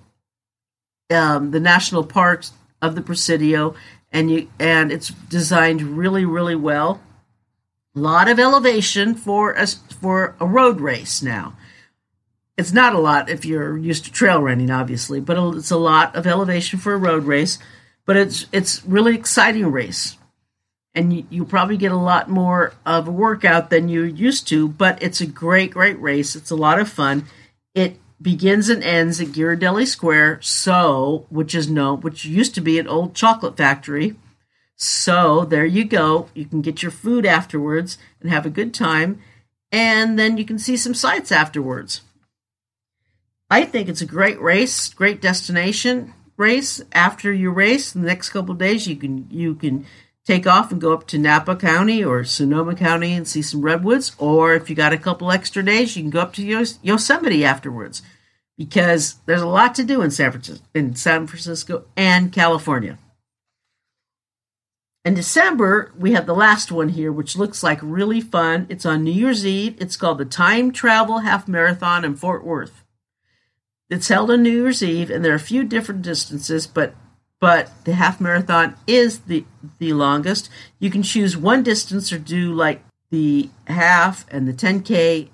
um, 1.08 1.52
the 1.52 1.60
national 1.60 2.02
parks 2.02 2.52
of 2.82 2.96
the 2.96 3.02
Presidio, 3.02 3.76
and 4.10 4.28
you 4.28 4.48
and 4.58 4.90
it's 4.90 5.10
designed 5.10 5.82
really 5.82 6.24
really 6.24 6.56
well. 6.56 7.00
A 7.94 8.00
lot 8.00 8.28
of 8.28 8.40
elevation 8.40 9.14
for 9.14 9.52
a 9.52 9.68
for 9.68 10.34
a 10.40 10.46
road 10.46 10.80
race 10.80 11.22
now. 11.22 11.54
It's 12.56 12.72
not 12.72 12.94
a 12.94 12.98
lot 12.98 13.28
if 13.28 13.44
you're 13.44 13.76
used 13.76 14.06
to 14.06 14.12
trail 14.12 14.40
running, 14.40 14.70
obviously, 14.70 15.20
but 15.20 15.36
it's 15.56 15.70
a 15.70 15.76
lot 15.76 16.16
of 16.16 16.26
elevation 16.26 16.78
for 16.78 16.94
a 16.94 16.98
road 16.98 17.24
race. 17.24 17.58
But 18.06 18.16
it's 18.16 18.46
it's 18.52 18.84
really 18.86 19.14
exciting 19.14 19.66
race, 19.70 20.16
and 20.94 21.12
you, 21.12 21.26
you 21.28 21.44
probably 21.44 21.76
get 21.76 21.92
a 21.92 21.96
lot 21.96 22.30
more 22.30 22.72
of 22.86 23.08
a 23.08 23.12
workout 23.12 23.68
than 23.68 23.88
you're 23.88 24.06
used 24.06 24.48
to. 24.48 24.68
But 24.68 25.02
it's 25.02 25.20
a 25.20 25.26
great 25.26 25.72
great 25.72 26.00
race. 26.00 26.36
It's 26.36 26.50
a 26.50 26.56
lot 26.56 26.78
of 26.78 26.88
fun. 26.88 27.26
It 27.74 27.98
begins 28.22 28.68
and 28.68 28.82
ends 28.82 29.20
at 29.20 29.28
Ghirardelli 29.28 29.86
Square, 29.86 30.40
so 30.42 31.26
which 31.28 31.54
is 31.54 31.68
known, 31.68 32.00
which 32.00 32.24
used 32.24 32.54
to 32.54 32.60
be 32.60 32.78
an 32.78 32.88
old 32.88 33.14
chocolate 33.14 33.56
factory. 33.56 34.14
So 34.76 35.44
there 35.44 35.66
you 35.66 35.84
go. 35.84 36.28
You 36.32 36.44
can 36.44 36.62
get 36.62 36.82
your 36.82 36.92
food 36.92 37.26
afterwards 37.26 37.98
and 38.20 38.30
have 38.30 38.46
a 38.46 38.50
good 38.50 38.72
time, 38.72 39.20
and 39.72 40.18
then 40.18 40.38
you 40.38 40.44
can 40.44 40.58
see 40.58 40.76
some 40.76 40.94
sights 40.94 41.32
afterwards. 41.32 42.02
I 43.48 43.64
think 43.64 43.88
it's 43.88 44.00
a 44.00 44.06
great 44.06 44.40
race, 44.40 44.92
great 44.92 45.20
destination 45.22 46.14
race. 46.36 46.82
After 46.92 47.32
your 47.32 47.52
race, 47.52 47.94
in 47.94 48.02
the 48.02 48.08
next 48.08 48.30
couple 48.30 48.54
days, 48.54 48.86
you 48.86 48.96
can 48.96 49.28
you 49.30 49.54
can 49.54 49.86
take 50.24 50.46
off 50.46 50.72
and 50.72 50.80
go 50.80 50.92
up 50.92 51.06
to 51.06 51.18
Napa 51.18 51.54
County 51.54 52.04
or 52.04 52.24
Sonoma 52.24 52.74
County 52.74 53.12
and 53.12 53.26
see 53.26 53.42
some 53.42 53.62
redwoods. 53.62 54.16
Or 54.18 54.54
if 54.54 54.68
you 54.68 54.74
got 54.74 54.92
a 54.92 54.98
couple 54.98 55.30
extra 55.30 55.62
days, 55.62 55.96
you 55.96 56.02
can 56.02 56.10
go 56.10 56.20
up 56.20 56.32
to 56.34 56.42
Yos- 56.42 56.80
Yosemite 56.82 57.44
afterwards, 57.44 58.02
because 58.58 59.16
there's 59.26 59.42
a 59.42 59.46
lot 59.46 59.76
to 59.76 59.84
do 59.84 60.02
in 60.02 60.10
San 60.10 60.32
Francisco, 60.32 60.64
in 60.74 60.96
San 60.96 61.28
Francisco 61.28 61.84
and 61.96 62.32
California. 62.32 62.98
In 65.04 65.14
December, 65.14 65.92
we 65.96 66.14
have 66.14 66.26
the 66.26 66.34
last 66.34 66.72
one 66.72 66.88
here, 66.88 67.12
which 67.12 67.36
looks 67.36 67.62
like 67.62 67.78
really 67.80 68.20
fun. 68.20 68.66
It's 68.68 68.84
on 68.84 69.04
New 69.04 69.12
Year's 69.12 69.46
Eve. 69.46 69.76
It's 69.78 69.96
called 69.96 70.18
the 70.18 70.24
Time 70.24 70.72
Travel 70.72 71.18
Half 71.20 71.46
Marathon 71.46 72.04
in 72.04 72.16
Fort 72.16 72.44
Worth. 72.44 72.82
It's 73.88 74.08
held 74.08 74.30
on 74.30 74.42
New 74.42 74.50
Year's 74.50 74.82
Eve, 74.82 75.10
and 75.10 75.24
there 75.24 75.32
are 75.32 75.36
a 75.36 75.40
few 75.40 75.62
different 75.64 76.02
distances, 76.02 76.66
but 76.66 76.94
but 77.38 77.70
the 77.84 77.94
half 77.94 78.20
marathon 78.20 78.76
is 78.86 79.20
the 79.20 79.44
the 79.78 79.92
longest. 79.92 80.48
You 80.78 80.90
can 80.90 81.02
choose 81.02 81.36
one 81.36 81.62
distance 81.62 82.12
or 82.12 82.18
do 82.18 82.52
like 82.52 82.82
the 83.10 83.50
half 83.68 84.26
and 84.30 84.48
the 84.48 84.52
10k, 84.52 85.28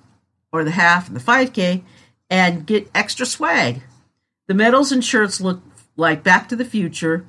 or 0.53 0.65
the 0.65 0.73
half 0.73 1.09
and 1.09 1.17
the 1.17 1.21
5k, 1.21 1.83
and 2.29 2.67
get 2.67 2.91
extra 2.95 3.25
swag. 3.25 3.83
The 4.49 4.55
medals 4.55 4.93
and 4.93 5.03
shirts 5.03 5.41
look 5.41 5.63
like 5.97 6.23
Back 6.23 6.49
to 6.49 6.57
the 6.57 6.65
Future, 6.65 7.25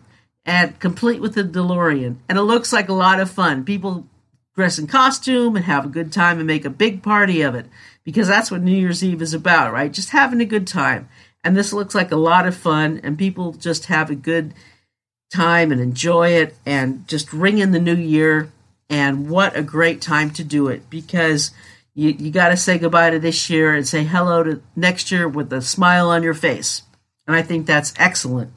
and 0.45 0.77
complete 0.79 1.21
with 1.21 1.35
the 1.35 1.43
DeLorean, 1.43 2.17
and 2.27 2.37
it 2.37 2.41
looks 2.41 2.73
like 2.73 2.89
a 2.89 2.93
lot 2.93 3.21
of 3.21 3.31
fun. 3.31 3.63
People 3.63 4.07
dress 4.55 4.77
in 4.77 4.87
costume 4.87 5.55
and 5.55 5.65
have 5.65 5.85
a 5.85 5.89
good 5.89 6.11
time 6.11 6.37
and 6.37 6.47
make 6.47 6.65
a 6.65 6.69
big 6.69 7.01
party 7.01 7.41
of 7.41 7.55
it 7.55 7.65
because 8.03 8.27
that's 8.27 8.51
what 8.51 8.61
New 8.61 8.75
Year's 8.75 9.03
Eve 9.03 9.21
is 9.21 9.33
about, 9.33 9.73
right? 9.73 9.91
Just 9.91 10.09
having 10.09 10.41
a 10.41 10.45
good 10.45 10.67
time. 10.67 11.09
And 11.43 11.57
this 11.57 11.73
looks 11.73 11.95
like 11.95 12.11
a 12.11 12.17
lot 12.17 12.47
of 12.47 12.55
fun, 12.55 13.01
and 13.03 13.17
people 13.17 13.51
just 13.53 13.87
have 13.87 14.09
a 14.09 14.15
good 14.15 14.53
time 15.31 15.71
and 15.71 15.81
enjoy 15.81 16.29
it 16.29 16.55
and 16.65 17.07
just 17.07 17.33
ring 17.33 17.57
in 17.57 17.71
the 17.71 17.79
new 17.79 17.95
year. 17.95 18.49
And 18.89 19.29
what 19.29 19.57
a 19.57 19.63
great 19.63 20.01
time 20.01 20.29
to 20.31 20.43
do 20.43 20.67
it 20.67 20.89
because 20.89 21.51
you, 21.95 22.11
you 22.11 22.31
got 22.31 22.49
to 22.49 22.57
say 22.57 22.77
goodbye 22.77 23.09
to 23.09 23.19
this 23.19 23.49
year 23.49 23.73
and 23.73 23.87
say 23.87 24.03
hello 24.03 24.43
to 24.43 24.61
next 24.75 25.11
year 25.11 25.27
with 25.27 25.51
a 25.51 25.61
smile 25.61 26.09
on 26.09 26.23
your 26.23 26.33
face. 26.33 26.83
And 27.27 27.35
I 27.35 27.41
think 27.41 27.65
that's 27.65 27.93
excellent. 27.97 28.51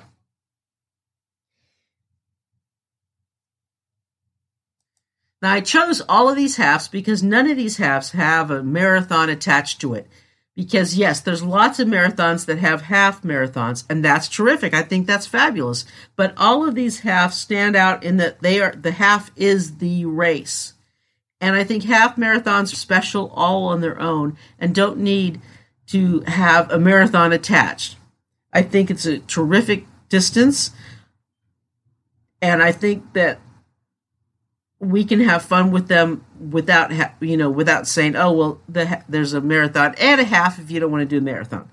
Now, 5.47 5.53
I 5.53 5.61
chose 5.61 6.03
all 6.09 6.29
of 6.29 6.35
these 6.35 6.57
halves 6.57 6.89
because 6.89 7.23
none 7.23 7.49
of 7.49 7.57
these 7.57 7.77
halves 7.77 8.11
have 8.11 8.51
a 8.51 8.65
marathon 8.65 9.31
attached 9.31 9.81
to 9.81 9.95
it. 9.95 10.09
Because, 10.57 10.97
yes, 10.97 11.21
there's 11.21 11.45
lots 11.45 11.79
of 11.79 11.87
marathons 11.87 12.47
that 12.47 12.59
have 12.59 12.83
half 12.83 13.23
marathons, 13.23 13.85
and 13.89 14.05
that's 14.05 14.27
terrific. 14.27 14.75
I 14.75 14.83
think 14.83 15.07
that's 15.07 15.29
fabulous. 15.29 15.85
But 16.17 16.35
all 16.37 16.69
of 16.69 16.75
these 16.75 16.99
halves 16.99 17.37
stand 17.37 17.77
out 17.77 18.03
in 18.03 18.17
that 18.17 18.41
they 18.41 18.61
are 18.61 18.73
the 18.73 18.91
half 18.91 19.31
is 19.37 19.77
the 19.77 20.05
race. 20.05 20.75
And 21.41 21.55
I 21.55 21.63
think 21.63 21.85
half 21.85 22.17
marathons 22.17 22.73
are 22.73 22.77
special 22.77 23.31
all 23.33 23.69
on 23.69 23.83
their 23.83 24.01
own 24.01 24.37
and 24.59 24.75
don't 24.75 24.99
need 24.99 25.41
to 25.91 26.23
have 26.23 26.73
a 26.73 26.79
marathon 26.81 27.33
attached. 27.33 27.95
I 28.53 28.63
think 28.63 28.91
it's 28.91 29.07
a 29.07 29.21
terrific 29.21 29.87
distance. 30.09 30.73
And 32.43 32.65
I 32.65 32.73
think 32.73 33.13
that 33.13 33.39
we 34.79 35.05
can 35.05 35.21
have 35.21 35.43
fun 35.43 35.71
with 35.71 35.89
them 35.89 36.25
without 36.51 36.93
ha- 36.93 37.15
you 37.21 37.37
know 37.37 37.51
without 37.51 37.87
saying 37.87 38.15
oh 38.15 38.33
well 38.33 38.61
the, 38.69 39.03
there's 39.09 39.33
a 39.33 39.41
marathon 39.41 39.95
and 39.99 40.21
a 40.21 40.25
half 40.25 40.59
if 40.59 40.71
you 40.71 40.81
don't 40.81 40.91
want 40.91 41.03
to 41.03 41.07
do 41.07 41.19
a 41.19 41.21
marathon. 41.21 41.69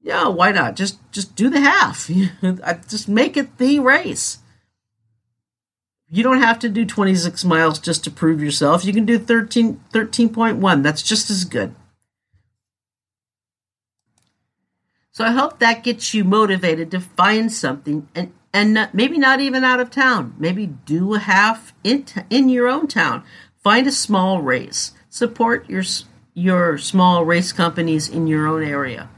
Yeah 0.00 0.28
why 0.28 0.52
not? 0.52 0.76
Just 0.76 0.98
just 1.12 1.34
do 1.36 1.50
the 1.50 1.60
half. 1.60 2.10
Just 2.88 3.08
make 3.08 3.36
it 3.36 3.58
the 3.58 3.78
race. 3.80 4.38
You 6.10 6.22
don't 6.22 6.40
have 6.40 6.58
to 6.60 6.70
do 6.70 6.86
26 6.86 7.44
miles 7.44 7.78
just 7.78 8.02
to 8.04 8.10
prove 8.10 8.42
yourself. 8.42 8.82
You 8.82 8.94
can 8.94 9.04
do 9.04 9.18
13 9.18 9.82
13.1 9.92 10.82
that's 10.82 11.02
just 11.02 11.30
as 11.30 11.44
good. 11.44 11.74
So 15.10 15.24
i 15.24 15.32
hope 15.32 15.58
that 15.58 15.82
gets 15.82 16.14
you 16.14 16.24
motivated 16.24 16.90
to 16.92 17.00
find 17.00 17.52
something 17.52 18.08
and 18.14 18.32
and 18.52 18.88
maybe 18.92 19.18
not 19.18 19.40
even 19.40 19.64
out 19.64 19.80
of 19.80 19.90
town. 19.90 20.34
Maybe 20.38 20.66
do 20.66 21.14
a 21.14 21.18
half 21.18 21.74
in 21.84 22.04
t- 22.04 22.22
in 22.30 22.48
your 22.48 22.68
own 22.68 22.86
town. 22.88 23.24
Find 23.62 23.86
a 23.86 23.92
small 23.92 24.40
race. 24.40 24.92
Support 25.08 25.68
your 25.68 25.84
your 26.34 26.78
small 26.78 27.24
race 27.24 27.52
companies 27.52 28.08
in 28.08 28.26
your 28.26 28.46
own 28.46 28.62
area. 28.62 29.10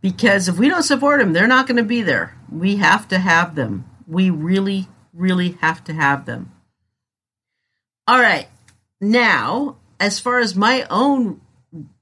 Because 0.00 0.48
if 0.48 0.58
we 0.58 0.68
don't 0.68 0.82
support 0.82 1.20
them, 1.20 1.32
they're 1.32 1.46
not 1.46 1.66
going 1.66 1.76
to 1.76 1.82
be 1.82 2.02
there. 2.02 2.36
We 2.50 2.76
have 2.76 3.08
to 3.08 3.18
have 3.18 3.54
them. 3.54 3.84
We 4.06 4.30
really, 4.30 4.88
really 5.12 5.52
have 5.60 5.82
to 5.84 5.92
have 5.92 6.26
them. 6.26 6.52
All 8.06 8.20
right. 8.20 8.48
Now, 9.00 9.76
as 9.98 10.20
far 10.20 10.38
as 10.38 10.54
my 10.54 10.86
own, 10.90 11.40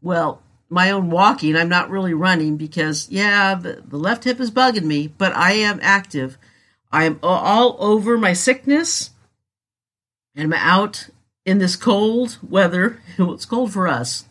well, 0.02 0.42
my 0.68 0.90
own 0.90 1.10
walking, 1.10 1.56
I'm 1.56 1.68
not 1.68 1.90
really 1.90 2.14
running 2.14 2.56
because, 2.56 3.08
yeah, 3.10 3.54
the, 3.54 3.82
the 3.86 3.96
left 3.96 4.24
hip 4.24 4.38
is 4.38 4.50
bugging 4.50 4.84
me, 4.84 5.08
but 5.08 5.34
I 5.34 5.52
am 5.52 5.78
active. 5.82 6.36
I'm 6.94 7.18
all 7.24 7.76
over 7.80 8.16
my 8.16 8.34
sickness 8.34 9.10
and 10.36 10.44
I'm 10.44 10.52
out 10.52 11.08
in 11.44 11.58
this 11.58 11.74
cold 11.74 12.38
weather. 12.40 13.02
It's 13.18 13.46
cold 13.46 13.72
for 13.72 13.88
us. 13.88 14.26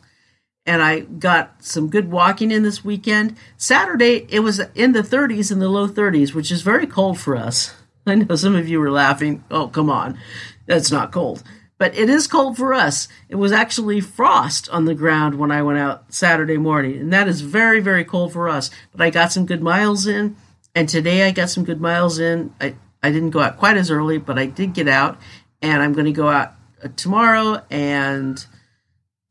And 0.66 0.82
I 0.82 1.02
got 1.02 1.62
some 1.62 1.90
good 1.90 2.10
walking 2.10 2.52
in 2.52 2.64
this 2.64 2.86
weekend. 2.86 3.36
Saturday, 3.58 4.26
it 4.30 4.40
was 4.40 4.62
in 4.76 4.94
the 4.94 5.02
30s 5.02 5.52
and 5.52 5.62
the 5.62 5.68
low 5.68 5.90
30s, 5.90 6.34
which 6.34 6.54
is 6.54 6.62
very 6.62 6.88
cold 6.88 7.20
for 7.20 7.36
us. 7.36 7.74
I 8.08 8.16
know 8.16 8.38
some 8.38 8.56
of 8.56 8.70
you 8.70 8.80
were 8.80 8.92
laughing. 8.92 9.44
Oh, 9.52 9.68
come 9.68 9.90
on. 9.90 10.18
That's 10.66 10.90
not 10.90 11.12
cold. 11.12 11.44
But 11.78 11.98
it 11.98 12.10
is 12.10 12.28
cold 12.28 12.56
for 12.56 12.74
us. 12.74 13.10
It 13.28 13.36
was 13.36 13.52
actually 13.52 14.00
frost 14.00 14.70
on 14.70 14.86
the 14.86 14.96
ground 14.96 15.36
when 15.38 15.52
I 15.52 15.64
went 15.64 15.80
out 15.80 16.14
Saturday 16.14 16.56
morning. 16.56 16.98
And 16.98 17.12
that 17.12 17.28
is 17.28 17.42
very, 17.42 17.82
very 17.82 18.06
cold 18.06 18.32
for 18.32 18.48
us. 18.48 18.72
But 18.94 19.02
I 19.02 19.10
got 19.10 19.34
some 19.34 19.46
good 19.46 19.62
miles 19.62 20.08
in 20.08 20.38
and 20.76 20.90
today 20.90 21.24
I 21.24 21.32
got 21.32 21.50
some 21.50 21.64
good 21.64 21.80
miles 21.80 22.20
in. 22.20 22.54
I, 22.60 22.76
I 23.02 23.12
didn't 23.12 23.32
go 23.32 23.40
out 23.40 23.58
quite 23.58 23.78
as 23.78 23.92
early, 23.92 24.18
but 24.18 24.40
I 24.40 24.48
did 24.48 24.74
get 24.74 24.88
out. 24.88 25.20
And 25.62 25.82
I'm 25.82 25.94
going 25.94 26.06
to 26.06 26.12
go 26.12 26.30
out 26.30 26.54
uh, 26.84 26.90
tomorrow 26.96 27.62
and 27.70 28.44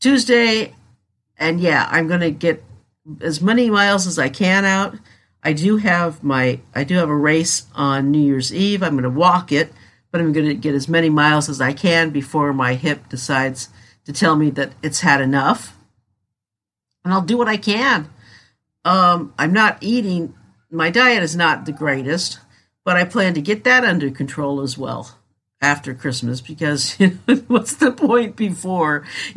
Tuesday. 0.00 0.74
And 1.36 1.60
yeah, 1.60 1.88
I'm 1.90 2.06
going 2.06 2.20
to 2.20 2.30
get 2.30 2.64
as 3.20 3.40
many 3.40 3.70
miles 3.70 4.06
as 4.06 4.18
I 4.18 4.28
can 4.28 4.64
out. 4.64 4.94
I 5.42 5.52
do 5.52 5.78
have 5.78 6.22
my 6.22 6.60
I 6.74 6.84
do 6.84 6.94
have 6.96 7.08
a 7.08 7.16
race 7.16 7.66
on 7.74 8.12
New 8.12 8.20
Year's 8.20 8.54
Eve. 8.54 8.82
I'm 8.82 8.92
going 8.92 9.02
to 9.02 9.10
walk 9.10 9.50
it, 9.50 9.72
but 10.12 10.20
I'm 10.20 10.32
going 10.32 10.46
to 10.46 10.54
get 10.54 10.74
as 10.74 10.88
many 10.88 11.10
miles 11.10 11.48
as 11.48 11.60
I 11.60 11.72
can 11.72 12.10
before 12.10 12.52
my 12.52 12.74
hip 12.74 13.08
decides 13.08 13.68
to 14.04 14.12
tell 14.12 14.36
me 14.36 14.50
that 14.50 14.72
it's 14.82 15.00
had 15.00 15.20
enough. 15.20 15.76
And 17.04 17.12
I'll 17.12 17.22
do 17.22 17.36
what 17.36 17.48
I 17.48 17.56
can. 17.56 18.08
Um, 18.84 19.34
I'm 19.36 19.52
not 19.52 19.78
eating 19.80 20.34
my 20.72 20.90
diet 20.90 21.22
is 21.22 21.36
not 21.36 21.66
the 21.66 21.72
greatest, 21.72 22.40
but 22.84 22.96
I 22.96 23.04
plan 23.04 23.34
to 23.34 23.42
get 23.42 23.64
that 23.64 23.84
under 23.84 24.10
control 24.10 24.62
as 24.62 24.78
well 24.78 25.18
after 25.60 25.94
Christmas 25.94 26.40
because 26.40 26.98
you 27.00 27.18
know, 27.28 27.36
what's 27.46 27.76
the 27.76 27.92
point 27.92 28.36
before? 28.36 29.04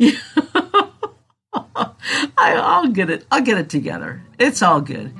I, 2.38 2.82
will 2.82 2.92
get 2.92 3.10
it. 3.10 3.26
I'll 3.30 3.42
get 3.42 3.58
it 3.58 3.68
together. 3.68 4.22
It's 4.38 4.62
all 4.62 4.80
good. 4.80 5.12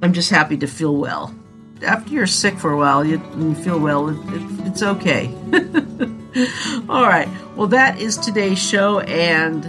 I'm 0.00 0.12
just 0.12 0.30
happy 0.30 0.56
to 0.58 0.66
feel 0.66 0.96
well. 0.96 1.34
After 1.82 2.12
you're 2.12 2.26
sick 2.26 2.58
for 2.58 2.72
a 2.72 2.76
while, 2.76 3.04
you, 3.04 3.22
you 3.36 3.54
feel 3.54 3.78
well. 3.78 4.08
It, 4.08 4.16
it, 4.34 4.66
it's 4.66 4.82
okay. 4.82 5.26
all 6.88 7.06
right. 7.06 7.28
Well, 7.56 7.68
that 7.68 8.00
is 8.00 8.16
today's 8.16 8.58
show, 8.58 9.00
and 9.00 9.64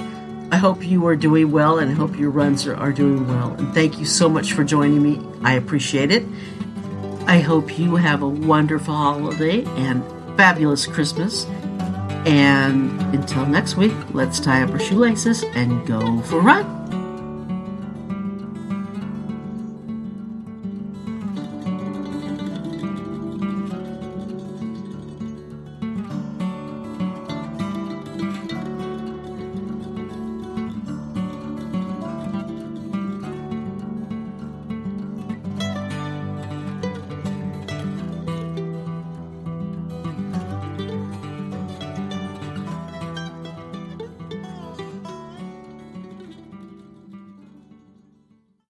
I 0.51 0.57
hope 0.57 0.83
you 0.85 1.05
are 1.05 1.15
doing 1.15 1.51
well 1.51 1.79
and 1.79 1.91
I 1.91 1.93
hope 1.93 2.17
your 2.17 2.31
runs 2.31 2.65
are, 2.65 2.75
are 2.75 2.91
doing 2.91 3.27
well. 3.27 3.53
And 3.53 3.73
thank 3.73 3.99
you 3.99 4.05
so 4.05 4.27
much 4.27 4.53
for 4.53 4.63
joining 4.63 5.01
me. 5.01 5.21
I 5.43 5.53
appreciate 5.53 6.11
it. 6.11 6.25
I 7.27 7.39
hope 7.39 7.77
you 7.77 7.95
have 7.95 8.23
a 8.23 8.27
wonderful 8.27 8.93
holiday 8.93 9.63
and 9.75 10.03
fabulous 10.35 10.87
Christmas. 10.87 11.45
And 12.25 12.99
until 13.13 13.45
next 13.45 13.77
week, 13.77 13.93
let's 14.13 14.39
tie 14.39 14.63
up 14.63 14.71
our 14.71 14.79
shoelaces 14.79 15.43
and 15.53 15.85
go 15.85 16.21
for 16.21 16.39
a 16.39 16.41
run. 16.41 16.78